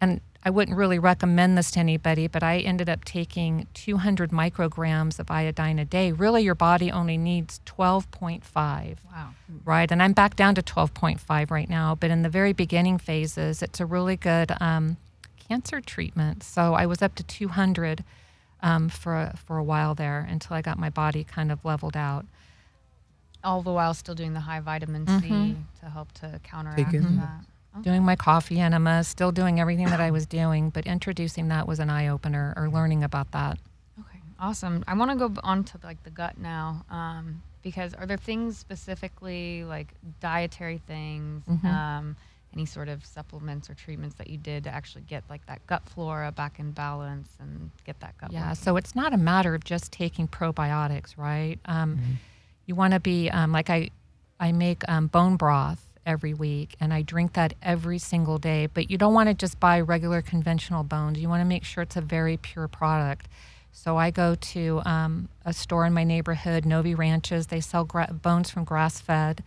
[0.00, 5.18] and I wouldn't really recommend this to anybody, but I ended up taking 200 micrograms
[5.18, 6.12] of iodine a day.
[6.12, 8.96] Really, your body only needs 12.5.
[9.12, 9.34] Wow.
[9.64, 9.90] Right.
[9.92, 11.94] And I'm back down to 12.5 right now.
[11.94, 14.96] But in the very beginning phases, it's a really good um,
[15.36, 16.42] cancer treatment.
[16.42, 18.02] So I was up to 200
[18.62, 21.98] um, for, a, for a while there until I got my body kind of leveled
[21.98, 22.24] out.
[23.44, 25.60] All the while still doing the high vitamin C mm-hmm.
[25.80, 27.44] to help to counteract that.
[27.74, 27.82] Okay.
[27.82, 31.78] Doing my coffee enema, still doing everything that I was doing, but introducing that was
[31.78, 33.58] an eye opener or learning about that.
[34.00, 34.84] Okay, awesome.
[34.88, 38.58] I want to go on to like the gut now, um, because are there things
[38.58, 41.66] specifically like dietary things, mm-hmm.
[41.66, 42.16] um,
[42.52, 45.88] any sort of supplements or treatments that you did to actually get like that gut
[45.88, 48.32] flora back in balance and get that gut?
[48.32, 48.54] Yeah, working?
[48.56, 51.60] so it's not a matter of just taking probiotics, right?
[51.66, 52.12] Um, mm-hmm.
[52.66, 53.90] You want to be um, like I,
[54.40, 58.66] I make um, bone broth every week and I drink that every single day.
[58.66, 61.18] But you don't want to just buy regular conventional bones.
[61.18, 63.28] You want to make sure it's a very pure product.
[63.72, 67.46] So I go to um, a store in my neighborhood, Novi Ranches.
[67.46, 69.42] They sell gra- bones from grass fed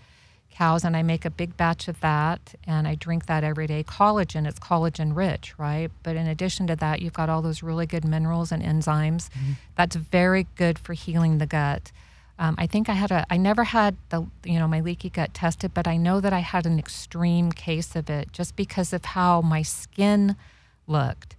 [0.53, 3.83] cows, and I make a big batch of that and I drink that every day.
[3.83, 5.91] Collagen, it's collagen rich, right?
[6.03, 9.29] But in addition to that, you've got all those really good minerals and enzymes.
[9.29, 9.53] Mm-hmm.
[9.75, 11.91] That's very good for healing the gut.
[12.39, 15.33] Um, I think I had a, I never had the, you know, my leaky gut
[15.33, 19.05] tested, but I know that I had an extreme case of it just because of
[19.05, 20.35] how my skin
[20.87, 21.35] looked.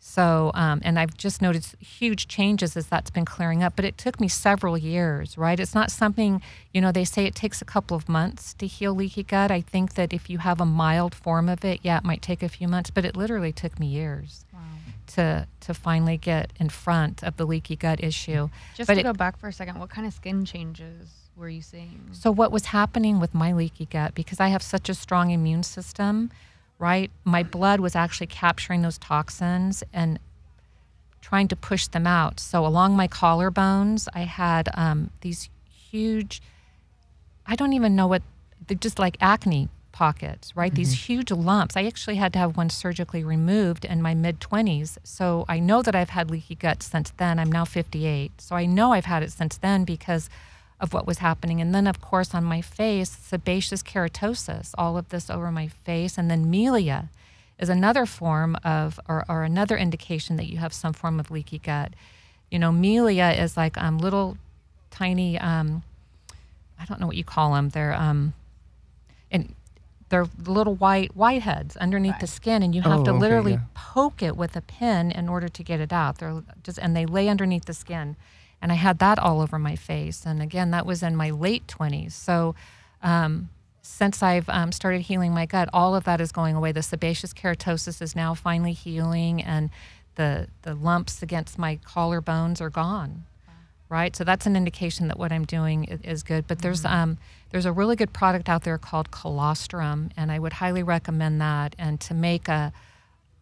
[0.00, 3.98] So, um, and I've just noticed huge changes as that's been clearing up, but it
[3.98, 5.58] took me several years, right?
[5.58, 6.40] It's not something,
[6.72, 9.50] you know, they say it takes a couple of months to heal leaky gut.
[9.50, 12.42] I think that if you have a mild form of it, yeah, it might take
[12.42, 14.44] a few months, but it literally took me years
[15.08, 18.48] to to finally get in front of the leaky gut issue.
[18.76, 21.48] Just But to it- go back for a second, what kind of skin changes were
[21.48, 22.08] you seeing?
[22.12, 25.62] So, what was happening with my leaky gut, because I have such a strong immune
[25.62, 26.30] system,
[26.78, 27.10] right?
[27.24, 30.18] My blood was actually capturing those toxins and
[31.20, 32.40] trying to push them out.
[32.40, 35.48] So, along my collarbones, I had um, these
[35.90, 36.40] huge,
[37.46, 38.22] I don't even know what,
[38.66, 39.68] they're just like acne
[39.98, 40.72] pockets, right?
[40.72, 41.76] These huge lumps.
[41.76, 44.96] I actually had to have one surgically removed in my mid 20s.
[45.02, 47.40] So, I know that I've had leaky gut since then.
[47.40, 48.40] I'm now 58.
[48.40, 50.30] So, I know I've had it since then because
[50.78, 51.60] of what was happening.
[51.60, 56.16] And then, of course, on my face, sebaceous keratosis, all of this over my face.
[56.16, 57.08] And then milia
[57.58, 61.58] is another form of, or, or another indication that you have some form of leaky
[61.58, 61.92] gut.
[62.52, 64.38] You know, milia is like um, little
[64.92, 65.82] tiny, um,
[66.78, 67.70] I don't know what you call them.
[67.70, 68.34] They're, um,
[69.32, 69.56] and
[70.10, 73.60] they're little white whiteheads underneath the skin, and you have Oh, to okay, literally yeah.
[73.74, 76.18] poke it with a pin in order to get it out.
[76.18, 78.16] They're just, and they lay underneath the skin
[78.60, 80.26] and I had that all over my face.
[80.26, 82.10] And again, that was in my late 20s.
[82.12, 82.56] So,
[83.02, 83.50] um,
[83.82, 86.72] since I've um, started healing my gut, all of that is going away.
[86.72, 89.70] The sebaceous keratosis is now finally healing, and
[90.16, 93.24] the the lumps against my collarbones are gone.
[93.88, 96.46] Right, so that's an indication that what I'm doing i- is good.
[96.46, 97.16] But there's um,
[97.50, 101.74] there's a really good product out there called colostrum, and I would highly recommend that.
[101.78, 102.72] And to make a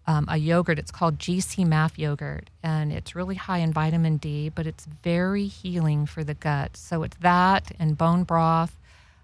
[0.06, 0.78] um, a yogurt.
[0.78, 6.06] It's called GcMAF yogurt, and it's really high in vitamin D, but it's very healing
[6.06, 6.76] for the gut.
[6.76, 8.78] So it's that and bone broth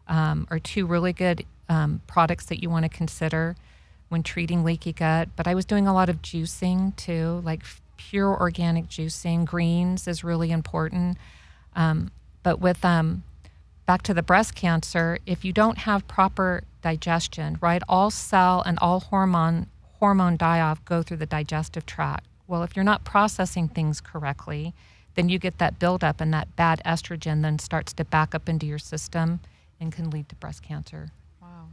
[0.09, 3.57] um, are two really good um, products that you want to consider
[4.09, 5.29] when treating leaky gut.
[5.37, 7.63] But I was doing a lot of juicing too, like
[7.97, 9.45] pure organic juicing.
[9.45, 11.17] Greens is really important.
[11.77, 12.11] Um,
[12.43, 13.23] but with um,
[13.87, 18.79] back to the breast cancer, if you don't have proper digestion, right, all cell and
[18.81, 19.67] all hormone
[19.99, 22.27] hormone die-off go through the digestive tract.
[22.49, 24.75] Well, if you're not processing things correctly,
[25.15, 28.67] then you get that buildup, and that bad estrogen then starts to back up into
[28.67, 29.39] your system
[29.81, 31.69] and can lead to breast cancer, Wow.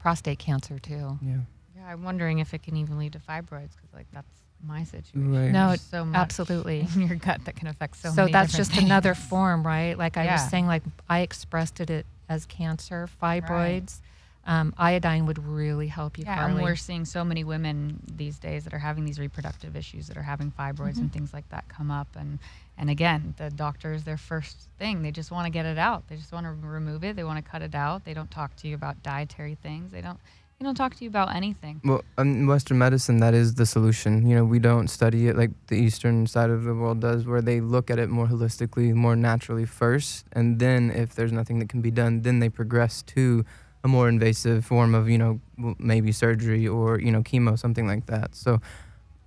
[0.00, 1.18] prostate cancer too.
[1.22, 1.36] Yeah.
[1.76, 5.32] Yeah, I'm wondering if it can even lead to fibroids because, like, that's my situation.
[5.32, 5.50] Right.
[5.50, 6.86] No, There's so much absolutely.
[6.94, 9.96] in your gut that can affect so, So, many that's different just another form, right?
[9.98, 10.32] Like I Yeah.
[10.34, 14.00] was saying, like I expressed it as cancer, fibroids.
[14.44, 16.50] Um, iodine would really help you, Yeah, Carly.
[16.54, 20.16] and we're seeing so many women these days that are having these reproductive issues that
[20.16, 21.00] are having fibroids Mm-hmm.
[21.02, 22.40] and things like that come up and
[22.76, 26.16] and again the doctors their first thing they just want to get it out they
[26.16, 28.66] just want to remove it they want to cut it out they don't talk to
[28.66, 30.18] you about dietary things they don't
[30.62, 34.26] they don't talk to you about anything Well, in Western medicine, that is the solution.
[34.28, 37.42] You know, we don't study it like the Eastern side of the world does, where
[37.42, 41.68] they look at it more holistically, more naturally first, and then if there's nothing that
[41.68, 43.44] can be done, then they progress to
[43.82, 45.40] a more invasive form of, you know,
[45.78, 48.36] maybe surgery or you know, chemo, something like that.
[48.36, 48.60] So,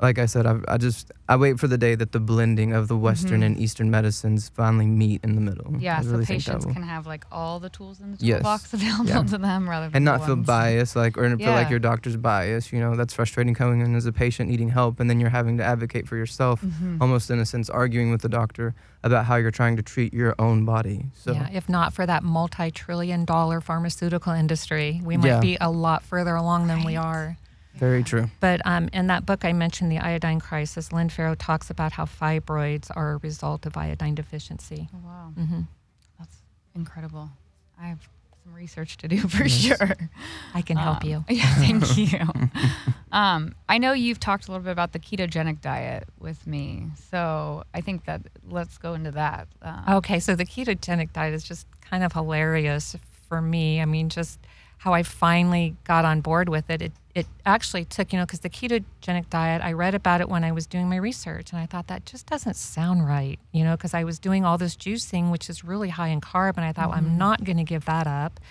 [0.05, 2.87] like I said, I, I just I wait for the day that the blending of
[2.87, 3.45] the Western Mhm.
[3.47, 5.69] and Eastern medicines finally meet in the middle.
[5.79, 8.37] yeah I so really patients can have like all the tools in the Yes.
[8.37, 9.23] toolbox available Yeah.
[9.33, 12.71] to them rather than and not feel biased like or feel like your doctor's biased
[12.73, 15.57] you know that's frustrating coming in as a patient needing help and then you're having
[15.57, 16.97] to advocate for yourself Mhm.
[17.01, 18.67] almost in a sense arguing with the doctor
[19.07, 22.21] about how you're trying to treat your own body so yeah, if not for that
[22.23, 25.39] multi-trillion dollar pharmaceutical industry, we might Yeah.
[25.39, 27.37] be a lot further along than we are.
[27.77, 31.69] Very true But um, in that book I mentioned, The Iodine Crisis, Lynne Farrow talks
[31.69, 34.89] about how fibroids are a result of iodine deficiency.
[34.93, 35.61] Oh, wow hmm
[36.17, 36.37] that's
[36.73, 37.29] incredible
[37.81, 37.99] i have
[38.43, 39.95] some research to do for sure
[40.53, 41.25] I can help Um, you.
[41.29, 42.19] Yeah, thank you.
[43.11, 47.63] um, I know you've talked a little bit about the ketogenic diet with me, so
[47.73, 49.47] I think that let's go into that.
[49.61, 52.95] Um, Okay, so the ketogenic diet is just kind of hilarious
[53.27, 53.81] for me.
[53.81, 54.39] I mean, just
[54.77, 56.81] how I finally got on board with it.
[56.81, 60.43] It it actually took, you know, because the ketogenic diet, I read about it when
[60.43, 63.77] I was doing my research, and I thought that just doesn't sound right, you know,
[63.77, 66.73] because I was doing all this juicing, which is really high in carb, and I
[66.73, 68.41] thought, well, I'm not going to give that up.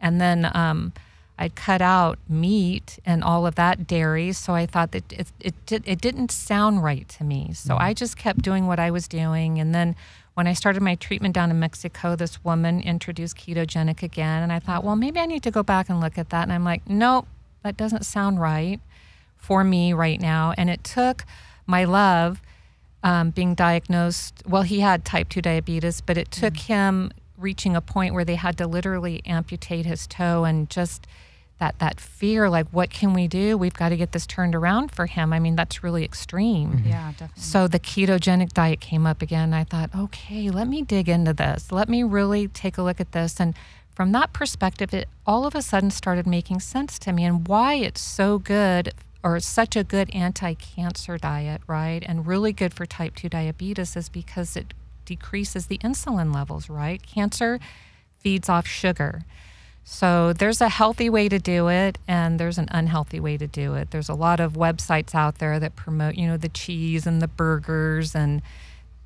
[0.00, 0.92] And then um,
[1.38, 5.54] I'd cut out meat and all of that dairy, so I thought that it it
[5.66, 7.52] did, it didn't sound right to me.
[7.52, 9.94] So I just kept doing what I was doing, and then
[10.34, 14.58] when I started my treatment down in Mexico, this woman introduced ketogenic again, and I
[14.58, 16.44] thought, well, maybe I need to go back and look at that.
[16.44, 17.26] And I'm like, nope,
[17.62, 18.80] that doesn't sound right
[19.36, 20.54] for me right now.
[20.56, 21.24] And it took
[21.66, 22.40] my love
[23.02, 24.42] um, being diagnosed.
[24.46, 28.36] Well, he had type 2 diabetes, but it took him reaching a point where they
[28.36, 31.06] had to literally amputate his toe and just
[31.62, 33.56] that that fear like what can we do?
[33.56, 35.32] We've got to get this turned around for him.
[35.32, 36.72] I mean that's really extreme.
[36.72, 36.88] Mm-hmm.
[36.88, 37.40] Yeah, definitely.
[37.40, 39.54] so the ketogenic diet came up again.
[39.54, 41.70] I thought okay let me dig into this.
[41.70, 43.38] Let me really take a look at this.
[43.38, 43.54] And
[43.94, 47.74] from that perspective it all of a sudden started making sense to me and why
[47.74, 52.02] it's so good or such a good anti-cancer diet right?
[52.04, 57.00] And really good for type 2 diabetes is because it decreases the insulin levels right?
[57.06, 57.60] Cancer
[58.18, 59.22] feeds off sugar
[59.84, 63.74] so there's a healthy way to do it and there's an unhealthy way to do
[63.74, 63.90] it.
[63.90, 67.28] There's a lot of websites out there that promote, you know, the cheese and the
[67.28, 68.42] burgers and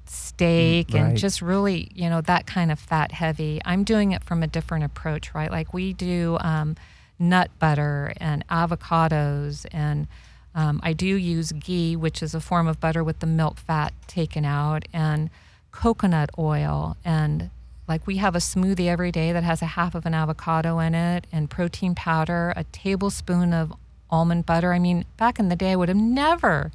[0.05, 3.61] steak and just really, you know, that kind of fat heavy.
[3.65, 5.51] I'm doing it from a different approach, right?
[5.51, 6.77] Like we do um,
[7.19, 10.07] nut butter and avocados and
[10.55, 13.93] um, I do use ghee, which is a form of butter with the milk fat
[14.07, 15.29] taken out, and
[15.71, 17.51] coconut oil and
[17.89, 20.95] like we have a smoothie every day that has a half of an avocado in
[20.95, 23.73] it and protein powder, a tablespoon of
[24.11, 24.73] almond butter.
[24.73, 26.73] I mean, back in the day, I would have never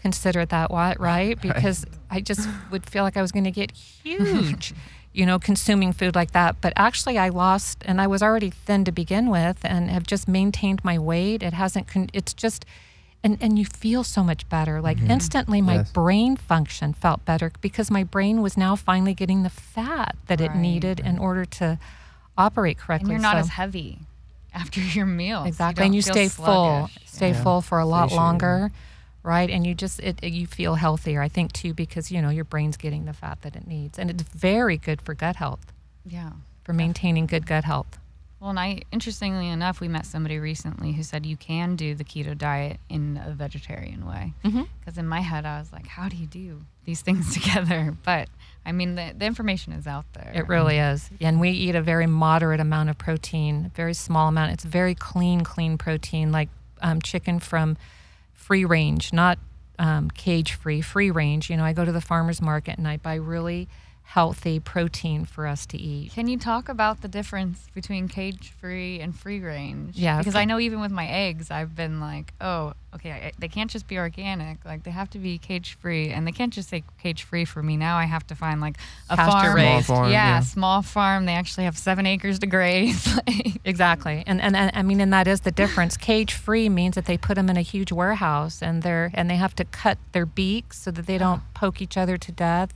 [0.00, 1.40] considered that, wa- right?
[1.40, 3.70] Because I just would feel like I was going to get
[4.04, 4.74] huge,
[5.12, 6.60] you know, consuming food like that.
[6.60, 10.28] But actually, I lost, and I was already thin to begin with, and have just
[10.28, 11.42] maintained my weight.
[11.42, 12.64] It hasn't, con- it's just,
[13.24, 14.80] and, and you feel so much better.
[14.80, 15.10] Like mm-hmm.
[15.10, 15.90] instantly, my Yes.
[15.90, 20.48] brain function felt better because my brain was now finally getting the fat that it
[20.50, 20.56] Right.
[20.58, 21.78] needed in order to
[22.36, 23.06] operate correctly.
[23.06, 23.98] and you're not So- as heavy
[24.54, 25.44] after your meal.
[25.44, 27.42] exactly, and you stay full, stay Yeah.
[27.42, 28.16] full for a lot Satiated.
[28.22, 28.70] longer,
[29.24, 29.50] right?
[29.50, 31.20] And you just it, it- you feel healthier.
[31.20, 34.10] I think too because you know your brain's getting the fat that it needs, and
[34.10, 35.72] it's very good for gut health,
[36.06, 36.30] Yeah.
[36.62, 37.98] for maintaining good gut health.
[38.40, 42.04] Well, and I, interestingly enough, we met somebody recently who said you can do the
[42.04, 44.32] keto diet in a vegetarian way.
[44.78, 47.96] Because in my head, I was like, how do you do these things together?
[48.04, 48.28] But
[48.64, 50.30] I mean, the, the information is out there.
[50.34, 51.10] It really is.
[51.20, 54.52] And we eat a very moderate amount of protein, very small amount.
[54.52, 56.48] It's very clean, clean protein, like
[56.80, 57.76] um, chicken from
[58.34, 59.38] free range, not
[59.80, 61.50] um, cage free, free range.
[61.50, 63.68] You know, I go to the farmer's market and I buy really
[64.08, 66.10] healthy protein for us to eat.
[66.12, 69.96] Can you talk about the difference between cage free and free range?
[69.98, 73.48] Yeah, Because I know even with my eggs, I've been like, oh, okay, I, they
[73.48, 74.64] can't just be organic.
[74.64, 77.62] Like they have to be cage free, and they can't just say cage free for
[77.62, 77.76] me.
[77.76, 78.78] Now I have to find like
[79.10, 79.56] a Pasture farm.
[79.56, 79.86] raised.
[79.86, 80.40] Small farm, yeah, yeah.
[80.40, 81.26] small farm.
[81.26, 83.18] They actually have seven acres to graze.
[83.64, 85.98] Exactly, and, and and I mean, and that is the difference.
[85.98, 89.36] Cage free means that they put them in a huge warehouse, and they're and they
[89.36, 91.18] have to cut their beaks so that they oh.
[91.18, 92.72] don't poke each other to death.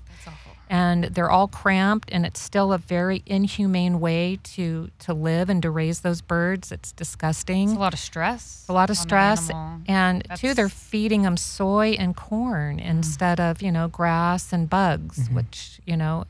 [0.72, 1.06] That's awful.
[1.06, 5.62] and they're all cramped and it's still a very inhumane way to to live and
[5.62, 8.64] to raise those birds it's disgusting It's a lot of stress.
[8.68, 9.80] a lot of stress animal.
[9.86, 10.72] and too they're Mm.
[10.72, 15.34] feeding them soy and corn instead of you know grass and bugs Mm-hmm.
[15.36, 16.24] which you know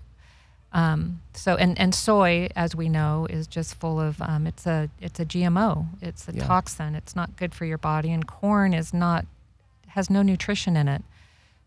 [0.75, 4.89] um, so and, and soy as we know is just full of um, it's a
[5.01, 6.47] it's a gmo it's a Yeah.
[6.47, 9.27] toxin it's not good for your body and corn is not
[9.89, 11.03] has no nutrition in it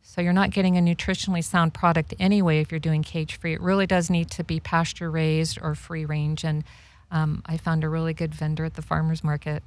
[0.07, 3.53] so you're not getting a nutritionally sound product anyway if you're doing cage free.
[3.53, 6.45] It really does need to be pasture raised or free range.
[6.45, 6.63] And
[7.09, 9.63] um, I found a really good vendor at the farmers market.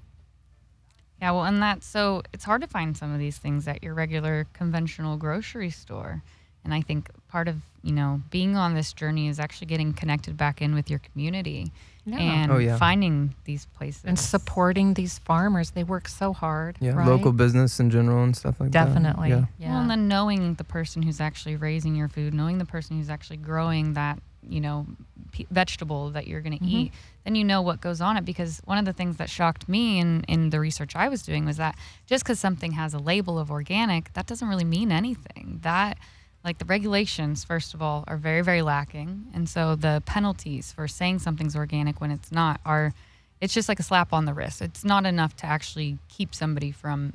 [1.20, 3.94] Yeah, well, and that's so it's hard to find some of these things at your
[3.94, 6.22] regular conventional grocery store.
[6.64, 10.37] And I think part of, you know, being on this journey is actually getting connected
[10.37, 11.73] back in with your community
[12.05, 12.18] Yeah.
[12.18, 12.77] and Oh, yeah.
[12.77, 14.05] finding these places.
[14.05, 15.71] And supporting these farmers.
[15.71, 16.77] They work so hard.
[16.81, 17.07] Yeah, right?
[17.07, 19.31] local business in general and stuff like Definitely.
[19.31, 19.37] that.
[19.37, 19.49] Definitely.
[19.59, 19.71] Yeah.
[19.73, 23.11] Well, and then knowing the person who's actually raising your food, knowing the person who's
[23.11, 24.18] actually growing that,
[24.49, 24.87] you know,
[25.33, 26.68] p- vegetable that you're going to Mhm.
[26.71, 26.92] eat,
[27.25, 28.25] then you know what goes on it.
[28.25, 31.44] Because one of the things that shocked me in, in the research I was doing
[31.44, 35.61] was that just because something has a label of organic, that doesn't really mean anything.
[35.62, 35.99] That,
[36.44, 39.27] like the regulations, first of all, are very, very lacking.
[39.35, 42.92] And so the penalties for saying something's organic when it's not are,
[43.40, 44.62] it's just like a slap on the wrist.
[44.62, 47.12] It's not enough to actually keep somebody from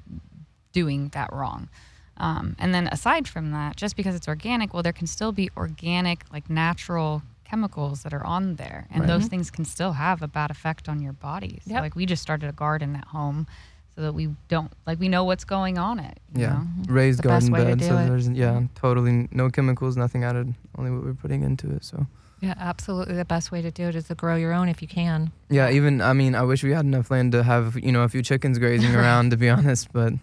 [0.72, 1.70] doing that wrong.
[2.18, 5.50] Um, and then aside from that, just because it's organic, well, there can still be
[5.58, 9.08] organic, like natural chemicals that are on there, and Right.
[9.08, 11.60] those things can still have a bad effect on your body.
[11.66, 11.82] So, Yep.
[11.82, 13.48] like, we just started a garden at home,
[13.96, 16.18] so that we don't like we know what's going on it.
[16.36, 16.68] you Yeah, know?
[16.88, 18.06] raised The garden way bed, so it.
[18.10, 21.84] there's yeah, totally no chemicals, nothing added, only what we're putting into it.
[21.84, 22.08] So
[22.42, 23.16] Yeah, absolutely.
[23.16, 25.32] The best way to do it is to grow your own if you can.
[25.50, 28.10] yeah, even I mean, I wish we had enough land to have you know a
[28.10, 29.92] few chickens grazing around, to be honest.
[29.94, 30.14] But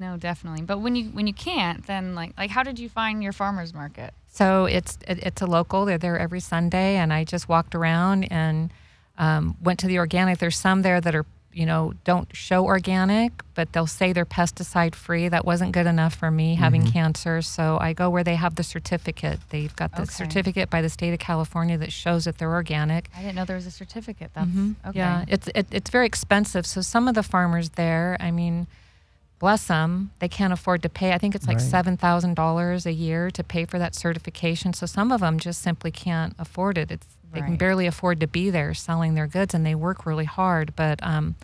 [0.00, 0.62] No, definitely.
[0.62, 3.72] But when you when you can't, then like like how did you find your farmers
[3.72, 4.12] market?
[4.28, 5.84] So it's it, it's a local.
[5.84, 8.72] They're there every Sunday, and I just walked around and
[9.16, 10.38] um, went to the organic.
[10.38, 11.24] There's some there that are
[11.54, 15.28] you know, don't show organic, but they'll say they're pesticide free.
[15.28, 17.40] That wasn't good enough for me having cancer.
[17.42, 19.38] So I go where they have the certificate.
[19.50, 20.10] They've got the Okay.
[20.12, 23.08] certificate by the state of California that shows that they're organic.
[23.16, 24.32] I didn't know there was a certificate.
[24.34, 24.74] That's Mhm.
[24.84, 24.98] okay.
[24.98, 26.66] Yeah, it's it, it's very expensive.
[26.66, 28.66] So some of the farmers there, I mean,
[29.38, 31.12] bless them, they can't afford to pay.
[31.12, 31.70] I think it's like Right.
[31.70, 34.72] seven thousand dollars a year to pay for that certification.
[34.72, 36.90] So some of them just simply can't afford it.
[36.90, 40.24] It's they can barely afford to be there selling their goods, and they work really
[40.24, 40.74] hard.
[40.76, 41.34] But um,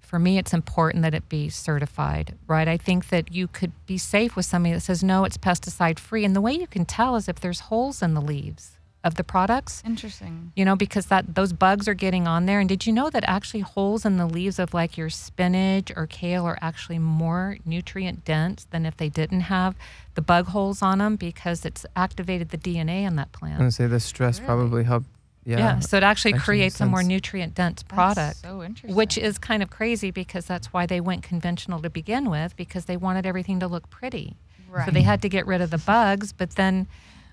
[0.00, 2.68] for me, it's important that it be certified, right?
[2.68, 6.24] I think that you could be safe with somebody that says no, it's pesticide free,
[6.24, 9.24] and the way you can tell is if there's holes in the leaves of the
[9.24, 10.52] products Interesting.
[10.54, 13.24] you know because that those bugs are getting on there and did you know that
[13.26, 18.24] actually holes in the leaves of like your spinach or kale are actually more nutrient
[18.26, 19.74] dense than if they didn't have
[20.16, 23.54] the bug holes on them because it's activated the dna in that plant.
[23.54, 24.46] I'm gonna say the stress Really?
[24.46, 25.06] probably helped.
[25.44, 25.58] Yeah.
[25.58, 28.94] yeah, so it actually, actually creates makes a more nutrient dense That's product so interesting.
[28.94, 32.84] which is kind of crazy because that's why they went conventional to begin with because
[32.84, 34.36] they wanted everything to look pretty
[34.68, 34.84] right.
[34.84, 36.86] so they had to get rid of the bugs but then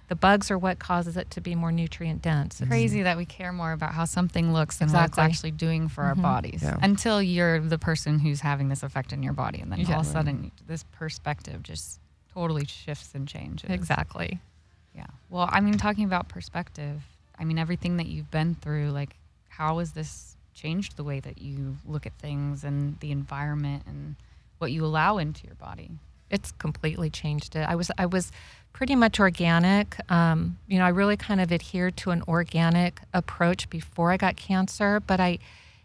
[0.07, 3.25] the bugs are what causes it to be more nutrient dense It's- crazy that we
[3.25, 6.21] care more about how something looks than what it's actually doing for our Mhm.
[6.21, 6.77] bodies Yeah.
[6.81, 10.07] until you're the person who's having this effect in your body and then all of
[10.07, 11.99] a sudden this perspective just
[12.33, 14.39] totally shifts and changes exactly
[14.95, 17.01] yeah well i mean talking about perspective
[17.39, 19.15] i mean everything that you've been through like
[19.49, 24.15] how has this changed the way that you look at things and the environment and
[24.57, 25.91] what you allow into your body
[26.29, 27.67] it's completely changed it.
[27.67, 28.31] I was I was
[28.73, 29.97] pretty much organic.
[30.11, 34.35] Um, you know, I really kind of adhered to an organic approach before I got
[34.35, 35.39] cancer, but I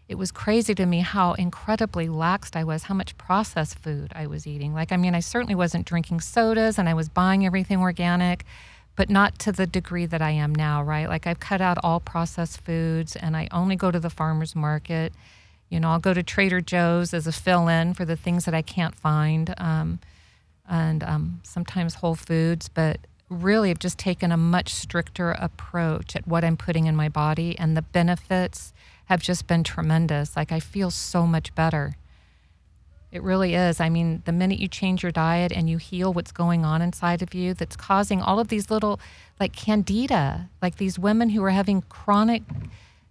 [0.09, 4.27] it was crazy to me how incredibly laxed I was, how much processed food I
[4.27, 4.73] was eating.
[4.73, 8.45] Like I mean, I certainly wasn't drinking sodas and I was buying everything organic,
[8.95, 11.09] but not to the degree that I am now, right?
[11.09, 15.13] Like I've cut out all processed foods and I only go to the farmers market.
[15.69, 18.61] You know, I'll go to Trader Joe's as a fill-in for the things that I
[18.61, 19.53] can't find.
[19.57, 19.99] Um,
[20.69, 26.27] and um, sometimes Whole Foods, but really I've just taken a much stricter approach at
[26.27, 28.73] what I'm putting in my body, and the benefits
[29.05, 30.35] have just been tremendous.
[30.35, 31.95] Like I feel so much better.
[33.13, 33.79] It really is.
[33.79, 37.21] I mean, the minute you change your diet and you heal what's going on inside
[37.21, 38.99] of you that's causing all of these little,
[39.39, 42.41] like candida, like these women who are having chronic,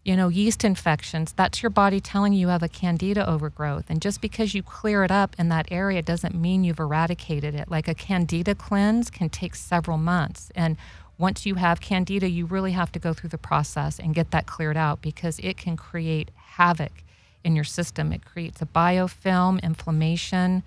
[0.05, 3.85] you know, yeast infections, that's your body telling you you have a candida overgrowth.
[3.89, 7.71] And just because you clear it up in that area doesn't mean you've eradicated it.
[7.71, 10.51] Like a candida cleanse can take several months.
[10.57, 10.77] And
[11.17, 14.47] once you have candida, you really have to go through the process and get that
[14.47, 17.05] cleared out because it can create havoc
[17.45, 18.13] in your system.
[18.13, 20.63] It creates a biofilm, inflammation,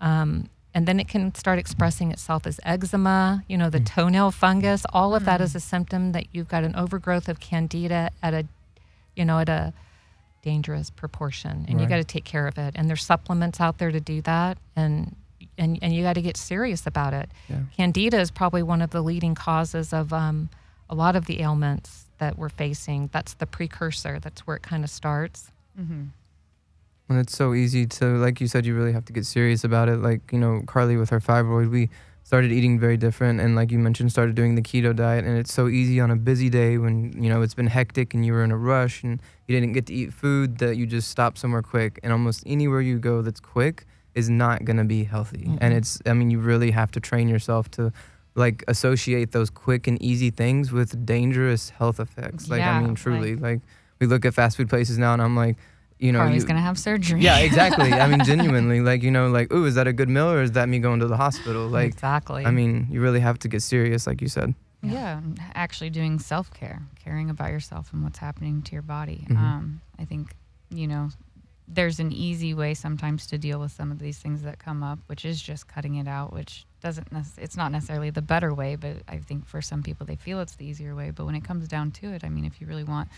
[0.00, 4.86] um, and then it can start expressing itself as eczema, you know, the toenail fungus.
[4.92, 8.46] All of that is a symptom that you've got an overgrowth of candida at a,
[9.14, 9.74] you know, at a
[10.42, 12.72] dangerous proportion, and you got to take care of it.
[12.74, 15.14] And there's supplements out there to do that, and
[15.58, 17.28] and and you got to get serious about it.
[17.48, 17.60] Yeah.
[17.76, 20.48] Candida is probably one of the leading causes of um,
[20.88, 23.10] a lot of the ailments that we're facing.
[23.12, 24.18] That's the precursor.
[24.20, 25.50] That's where it kind of starts.
[25.78, 26.04] Mm-hmm.
[27.08, 29.88] And it's so easy to, like you said, you really have to get serious about
[29.90, 29.96] it.
[29.98, 31.90] Like, you know, Carly with her fibroid, we
[32.22, 33.38] started eating very different.
[33.40, 35.24] And like you mentioned, started doing the keto diet.
[35.26, 38.24] And it's so easy on a busy day when, you know, it's been hectic and
[38.24, 41.08] you were in a rush and you didn't get to eat food that you just
[41.10, 42.00] stop somewhere quick.
[42.02, 45.44] And almost anywhere you go that's quick is not going to be healthy.
[45.60, 45.78] And Mhm.
[45.78, 47.92] it's, I mean, you really have to train yourself to
[48.34, 52.48] like associate those quick and easy things with dangerous health effects.
[52.48, 53.60] Like, Yeah, I mean, like- truly, like
[54.02, 55.56] we look at fast food places now and I'm like,
[55.98, 57.20] you know, Carly's you, gonna have surgery.
[57.20, 57.92] yeah, exactly.
[57.92, 60.52] I mean, genuinely, like you know, like, ooh, is that a good meal or is
[60.52, 61.68] that me going to the hospital?
[61.68, 62.44] Like, exactly.
[62.44, 64.54] I mean, you really have to get serious, like you said.
[64.82, 69.24] Yeah, and actually doing self care, caring about yourself and what's happening to your body.
[69.30, 69.36] Mhm.
[69.36, 70.34] Um, I think,
[70.70, 71.10] you know,
[71.68, 74.98] there's an easy way sometimes to deal with some of these things that come up,
[75.06, 78.74] which is just cutting it out, which doesn't, nec- it's not necessarily the better way,
[78.74, 81.12] but I think for some people they feel it's the easier way.
[81.12, 83.08] But when it comes down to it, I mean, if you really want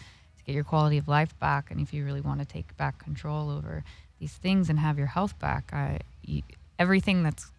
[0.45, 2.99] to get your quality of life back and if you really want to take back
[2.99, 3.85] control over
[4.21, 6.43] these things and have your health back, I, you,
[6.79, 7.51] everything that's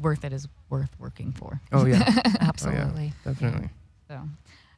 [0.00, 1.60] worth it is worth working for.
[1.72, 2.02] Oh yeah,
[2.40, 3.12] Absolutely.
[3.24, 3.70] definitely.
[4.08, 4.20] So,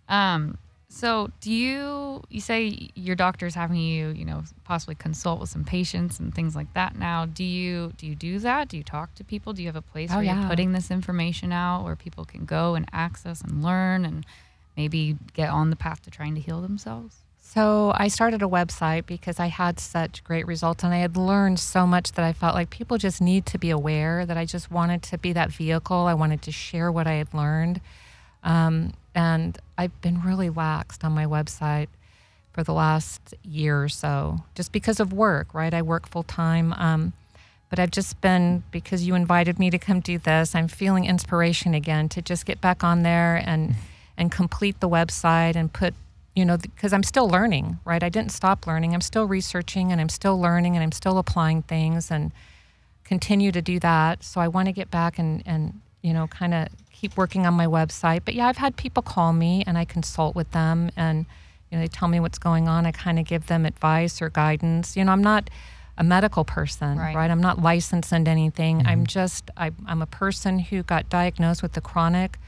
[0.09, 0.57] um,
[0.91, 5.65] so do you you say your doctor's having you, you know, possibly consult with some
[5.65, 7.27] patients and things like that now.
[7.27, 8.69] Do you do you do that?
[8.69, 9.53] Do you talk to people?
[9.53, 10.41] Do you have a place Oh, where yeah.
[10.41, 14.25] you're putting this information out where people can go and access and learn and
[14.79, 17.17] maybe get on the path to trying to heal themselves?
[17.55, 21.59] So I started a website because I had such great results and I had learned
[21.59, 24.71] so much that I felt like people just need to be aware that I just
[24.71, 25.97] wanted to be that vehicle.
[25.97, 27.81] I wanted to share what I had learned.
[28.45, 31.89] Um, and I've been really laxed on my website
[32.53, 35.73] for the last year or so, just because of work, right?
[35.73, 36.75] I work full time.
[36.75, 37.15] Um,
[37.71, 41.73] but I've just been, because you invited me to come do this, I'm feeling inspiration
[41.73, 43.75] again to just get back on there and,
[44.19, 45.95] and complete the website and put,
[46.39, 48.01] you know, because I'm still learning, right?
[48.01, 48.95] I didn't stop learning.
[48.95, 52.31] I'm still researching and I'm still learning and I'm still applying things and
[53.03, 54.23] continue to do that.
[54.23, 57.55] So I want to get back and, and you know, kind of keep working on
[57.55, 58.21] my website.
[58.25, 61.27] But yeah, I've had people call me and I consult with them and,
[61.71, 62.87] you know, they tell me what's going on.
[62.87, 64.97] I kind of give them advice or guidance.
[64.97, 65.51] You know, I'm not
[65.97, 67.17] a medical person, Right.
[67.17, 67.33] right?
[67.33, 68.79] I'm not licensed in anything.
[68.79, 68.87] Mm-hmm.
[68.87, 72.39] I'm just, I, I'm a person who got diagnosed with a chronic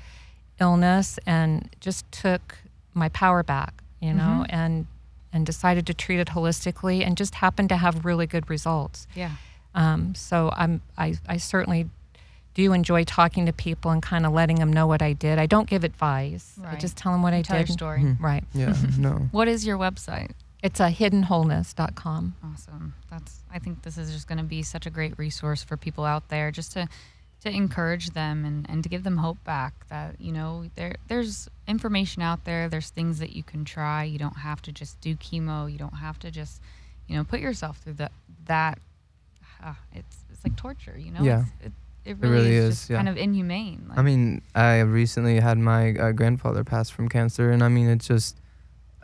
[0.61, 2.59] illness and just took
[2.95, 4.87] my power back, you know, and
[5.33, 9.07] and decided to treat it holistically and just happened to have really good results.
[9.15, 9.33] Yeah.
[9.75, 11.89] Um, so I'm I, I certainly
[12.55, 15.39] do enjoy talking to people and kind of letting them know what I did.
[15.39, 16.55] I don't give advice.
[16.59, 16.75] Right.
[16.75, 17.73] I just tell them what I Tell your did.
[17.73, 18.17] story.
[18.19, 18.43] Right.
[18.53, 19.29] Yeah, no.
[19.31, 20.33] What is your website?
[20.63, 22.35] It's a hiddenwholeness.com.
[22.45, 22.95] Awesome.
[23.11, 26.05] That's I think this is just going to be such a great resource for people
[26.05, 26.89] out there just to
[27.43, 31.49] to encourage them and, and to give them hope back that, you know, there there's
[31.67, 34.05] information out there, there's things that you can try.
[34.05, 35.71] You don't have to just do chemo.
[35.71, 36.61] You don't have to just,
[37.09, 38.13] you know, put yourself through that
[38.47, 38.79] that
[39.65, 41.23] uh, it's it's like torture, you know?
[41.23, 41.45] Yeah.
[41.61, 41.73] It's, it,
[42.03, 42.97] it really, really is, is, just yeah.
[42.97, 43.87] kind of inhumane.
[43.89, 47.89] Like, I mean, I recently had my uh, grandfather pass from cancer, and I mean,
[47.89, 48.41] it's just,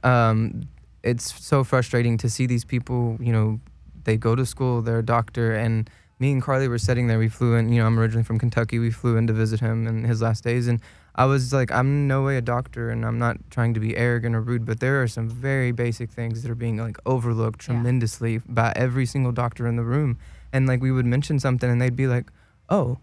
[0.03, 0.63] um,
[1.03, 3.19] it's so frustrating to see these people.
[3.21, 3.61] You know,
[4.05, 7.19] they go to school, they're a doctor, and me and Carly were sitting there.
[7.19, 7.71] We flew in.
[7.73, 8.79] You know, I'm originally from Kentucky.
[8.79, 10.81] We flew in to visit him in his last days, and
[11.15, 14.35] I was like, I'm no way a doctor, and I'm not trying to be arrogant
[14.35, 17.75] or rude, but there are some very basic things that are being like overlooked Yeah.
[17.75, 20.19] tremendously by every single doctor in the room.
[20.53, 22.31] And like we would mention something, and they'd be like,
[22.69, 22.99] "Oh,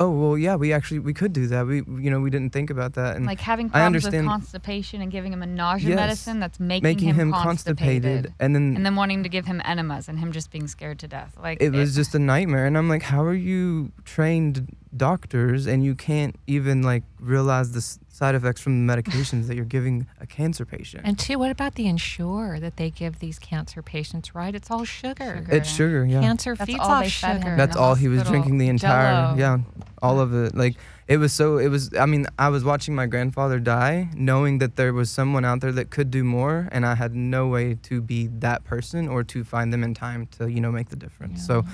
[0.00, 1.66] oh, well, yeah, we actually we could do that.
[1.66, 5.10] We you know we didn't think about that." And like having problems with constipation and
[5.10, 5.96] giving him a nausea Yes.
[5.96, 8.02] medicine that's making, making him, him constipated.
[8.02, 10.98] constipated, and then and then wanting to give him enemas and him just being scared
[11.00, 11.36] to death.
[11.40, 12.66] Like it was just a nightmare.
[12.66, 17.78] And I'm like, how are you trained doctors and you can't even like realize the
[17.78, 21.02] s- side effects from the medications that you're giving a cancer patient?
[21.04, 24.54] And two, what about the Ensure that they give these cancer patients, right?
[24.54, 25.36] It's all sugar.
[25.38, 25.56] Sugar.
[25.56, 26.20] it's sugar, yeah.
[26.20, 27.42] Cancer That's feeds all off they fed him.
[27.42, 27.56] sugar.
[27.56, 29.36] That's all he was drinking the entire Jell-O.
[29.36, 29.58] yeah,
[30.00, 30.54] all of it.
[30.54, 30.76] Like
[31.08, 34.76] it was so it was I mean, I was watching my grandfather die knowing that
[34.76, 38.00] there was someone out there that could do more and I had no way to
[38.00, 41.44] be that person or to find them in time to, you know, make the difference.
[41.46, 41.64] So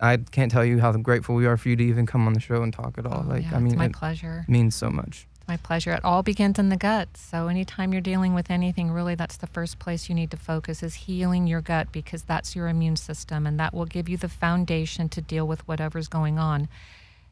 [0.00, 2.40] I can't tell you how grateful we are for you to even come on the
[2.40, 3.24] show and talk at all.
[3.24, 4.44] Oh, like yeah, I mean it's my it pleasure.
[4.48, 5.26] means so much.
[5.46, 5.92] My pleasure.
[5.92, 7.16] It all begins in the gut.
[7.16, 10.82] So anytime you're dealing with anything, really, that's the first place you need to focus
[10.82, 14.28] is healing your gut because that's your immune system, and that will give you the
[14.28, 16.68] foundation to deal with whatever's going on.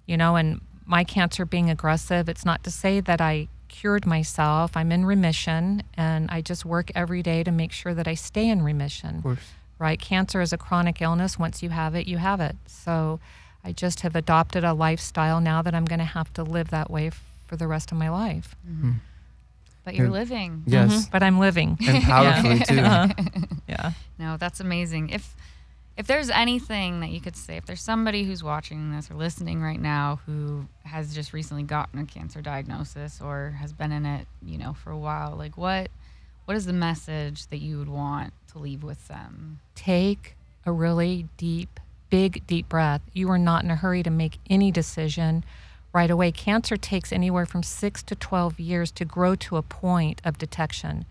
[0.04, 4.76] You know, and my cancer being aggressive, it's not to say that I cured myself.
[4.76, 8.48] I'm in remission, and I just work every day to make sure that I stay
[8.50, 9.52] in remission Of course.
[9.78, 9.98] right?
[9.98, 11.38] Cancer is a chronic illness.
[11.38, 12.56] Once you have it, you have it.
[12.66, 13.20] So
[13.64, 16.90] I just have adopted a lifestyle now that I'm going to have to live that
[16.90, 17.10] way
[17.52, 18.56] for the rest of my life.
[19.84, 20.12] but you're Yeah.
[20.12, 20.62] living.
[20.64, 20.90] Yes.
[20.90, 21.10] Mhm.
[21.10, 21.76] But I'm living.
[21.86, 22.76] And powerfully too.
[23.68, 23.92] yeah.
[24.18, 25.10] No, that's amazing.
[25.10, 25.36] If
[25.98, 29.60] if there's anything that you could say, if there's somebody who's watching this or listening
[29.60, 34.26] right now who has just recently gotten a cancer diagnosis or has been in it,
[34.42, 35.90] you know, for a while, like what
[36.46, 39.60] what is the message that you would want to leave with them?
[39.74, 41.78] Take a really deep,
[42.08, 43.02] big, deep breath.
[43.12, 45.44] You are not in a hurry to make any decision
[45.92, 46.32] right away.
[46.32, 51.04] Cancer takes anywhere from six to 12 years to grow to a point of detection.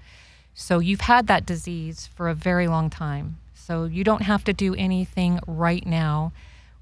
[0.53, 3.37] So you've had that disease for a very long time.
[3.53, 6.33] So you don't have to do anything right now,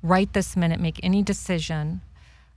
[0.01, 2.01] right this minute, make any decision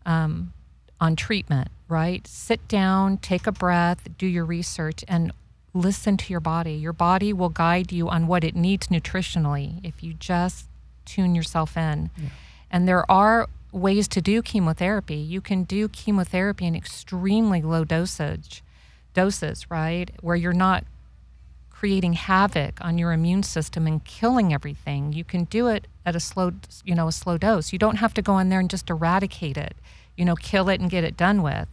[0.07, 0.53] um,
[1.01, 2.27] on treatment, right?
[2.27, 5.33] Sit down, take a breath, do your research, and
[5.75, 6.75] listen to your body.
[6.75, 10.67] Your body will guide you on what it needs nutritionally if you just
[11.05, 12.11] tune yourself in.
[12.71, 15.17] And there are ways to do chemotherapy.
[15.17, 18.63] You can do chemotherapy in extremely low dosage
[19.15, 20.11] doses, right?
[20.21, 20.85] Where you're not
[21.71, 25.13] creating havoc on your immune system and killing everything.
[25.13, 26.53] You can do it at a slow,
[26.85, 27.73] you know, a slow dose.
[27.73, 29.75] You don't have to go in there and just eradicate it,
[30.17, 31.67] you know, kill it and get it done with.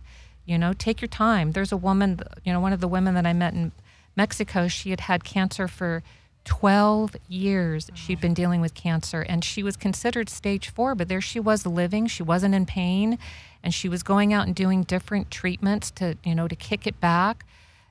[0.45, 1.51] You know, take your time.
[1.51, 3.71] There's a woman, you know, one of the women that I met in
[4.15, 6.01] Mexico, she had had cancer for
[6.49, 7.91] 12 years.
[7.93, 11.63] She'd been dealing with cancer and she was considered stage four, but there she was
[11.67, 12.07] living.
[12.07, 13.19] She wasn't in pain
[13.63, 16.99] and she was going out and doing different treatments to, you know, to kick it
[16.99, 17.45] back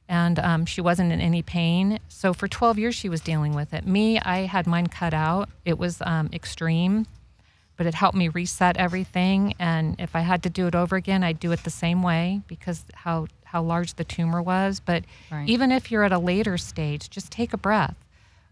[0.09, 2.01] and um, she wasn't in any pain.
[2.09, 3.87] So for 12 years, she was dealing with it.
[3.87, 5.49] Me, I had mine cut out.
[5.65, 7.07] It was um, extreme,
[7.77, 9.55] but it helped me reset everything.
[9.61, 12.43] And if I had to do it over again, I'd do it the same way
[12.49, 14.81] because how how large the tumor was.
[14.81, 15.49] But Right.
[15.49, 17.95] even if you're at a later stage, just take a breath,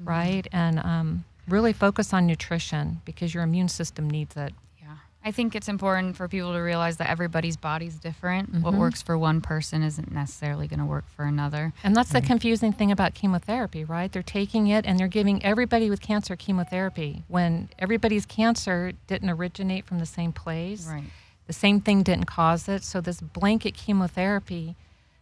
[0.00, 0.08] Mm-hmm.
[0.08, 0.46] right?
[0.52, 4.52] And um, really focus on nutrition because your immune system needs it.
[4.82, 4.96] Yeah.
[5.24, 8.52] I think it's important for people to realize that everybody's body's different.
[8.62, 8.78] What Mhm.
[8.78, 11.72] works for one person isn't necessarily going to work for another.
[11.82, 14.10] And that's the confusing thing about chemotherapy, right?
[14.12, 19.84] They're taking it and they're giving everybody with cancer chemotherapy when everybody's cancer didn't originate
[19.86, 20.86] from the same place.
[20.86, 21.04] Right.
[21.46, 22.82] The same thing didn't cause it.
[22.84, 24.74] So this blanket chemotherapy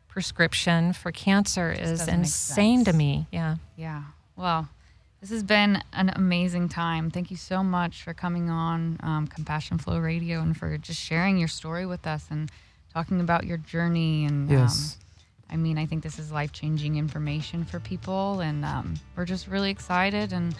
[0.09, 3.27] prescription for cancer is insane to me.
[3.33, 3.57] Yeah.
[3.77, 4.03] Yeah.
[4.37, 4.68] Well,
[5.20, 7.11] this has been an amazing time.
[7.11, 11.39] Thank you so much for coming on um, Compassion Flow Radio and for just sharing
[11.39, 12.51] your story with us and
[12.93, 14.24] talking about your journey.
[14.26, 14.97] And Yes.
[15.51, 19.24] um, I mean, I think this is life changing information for people, and um, we're
[19.24, 20.32] just really excited.
[20.32, 20.55] And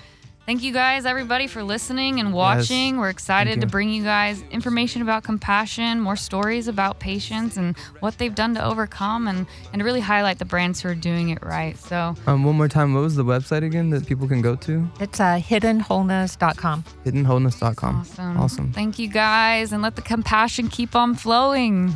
[0.47, 2.99] thank you guys, everybody, for listening and watching.
[2.99, 8.18] We're excited to bring you guys information about compassion, more stories about patients and what
[8.18, 11.42] they've done to overcome, and, and to really highlight the brands who are doing it
[11.45, 11.76] right.
[11.78, 14.86] So, Um, one more time, what was the website again that people can go to?
[15.01, 16.84] It's uh, hiddenwholeness.com.
[17.05, 17.97] Hiddenwholeness.com.
[18.01, 18.36] Awesome.
[18.40, 18.72] Awesome.
[18.72, 21.95] Thank you guys, and let the compassion keep on flowing.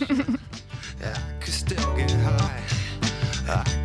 [3.46, 3.84] I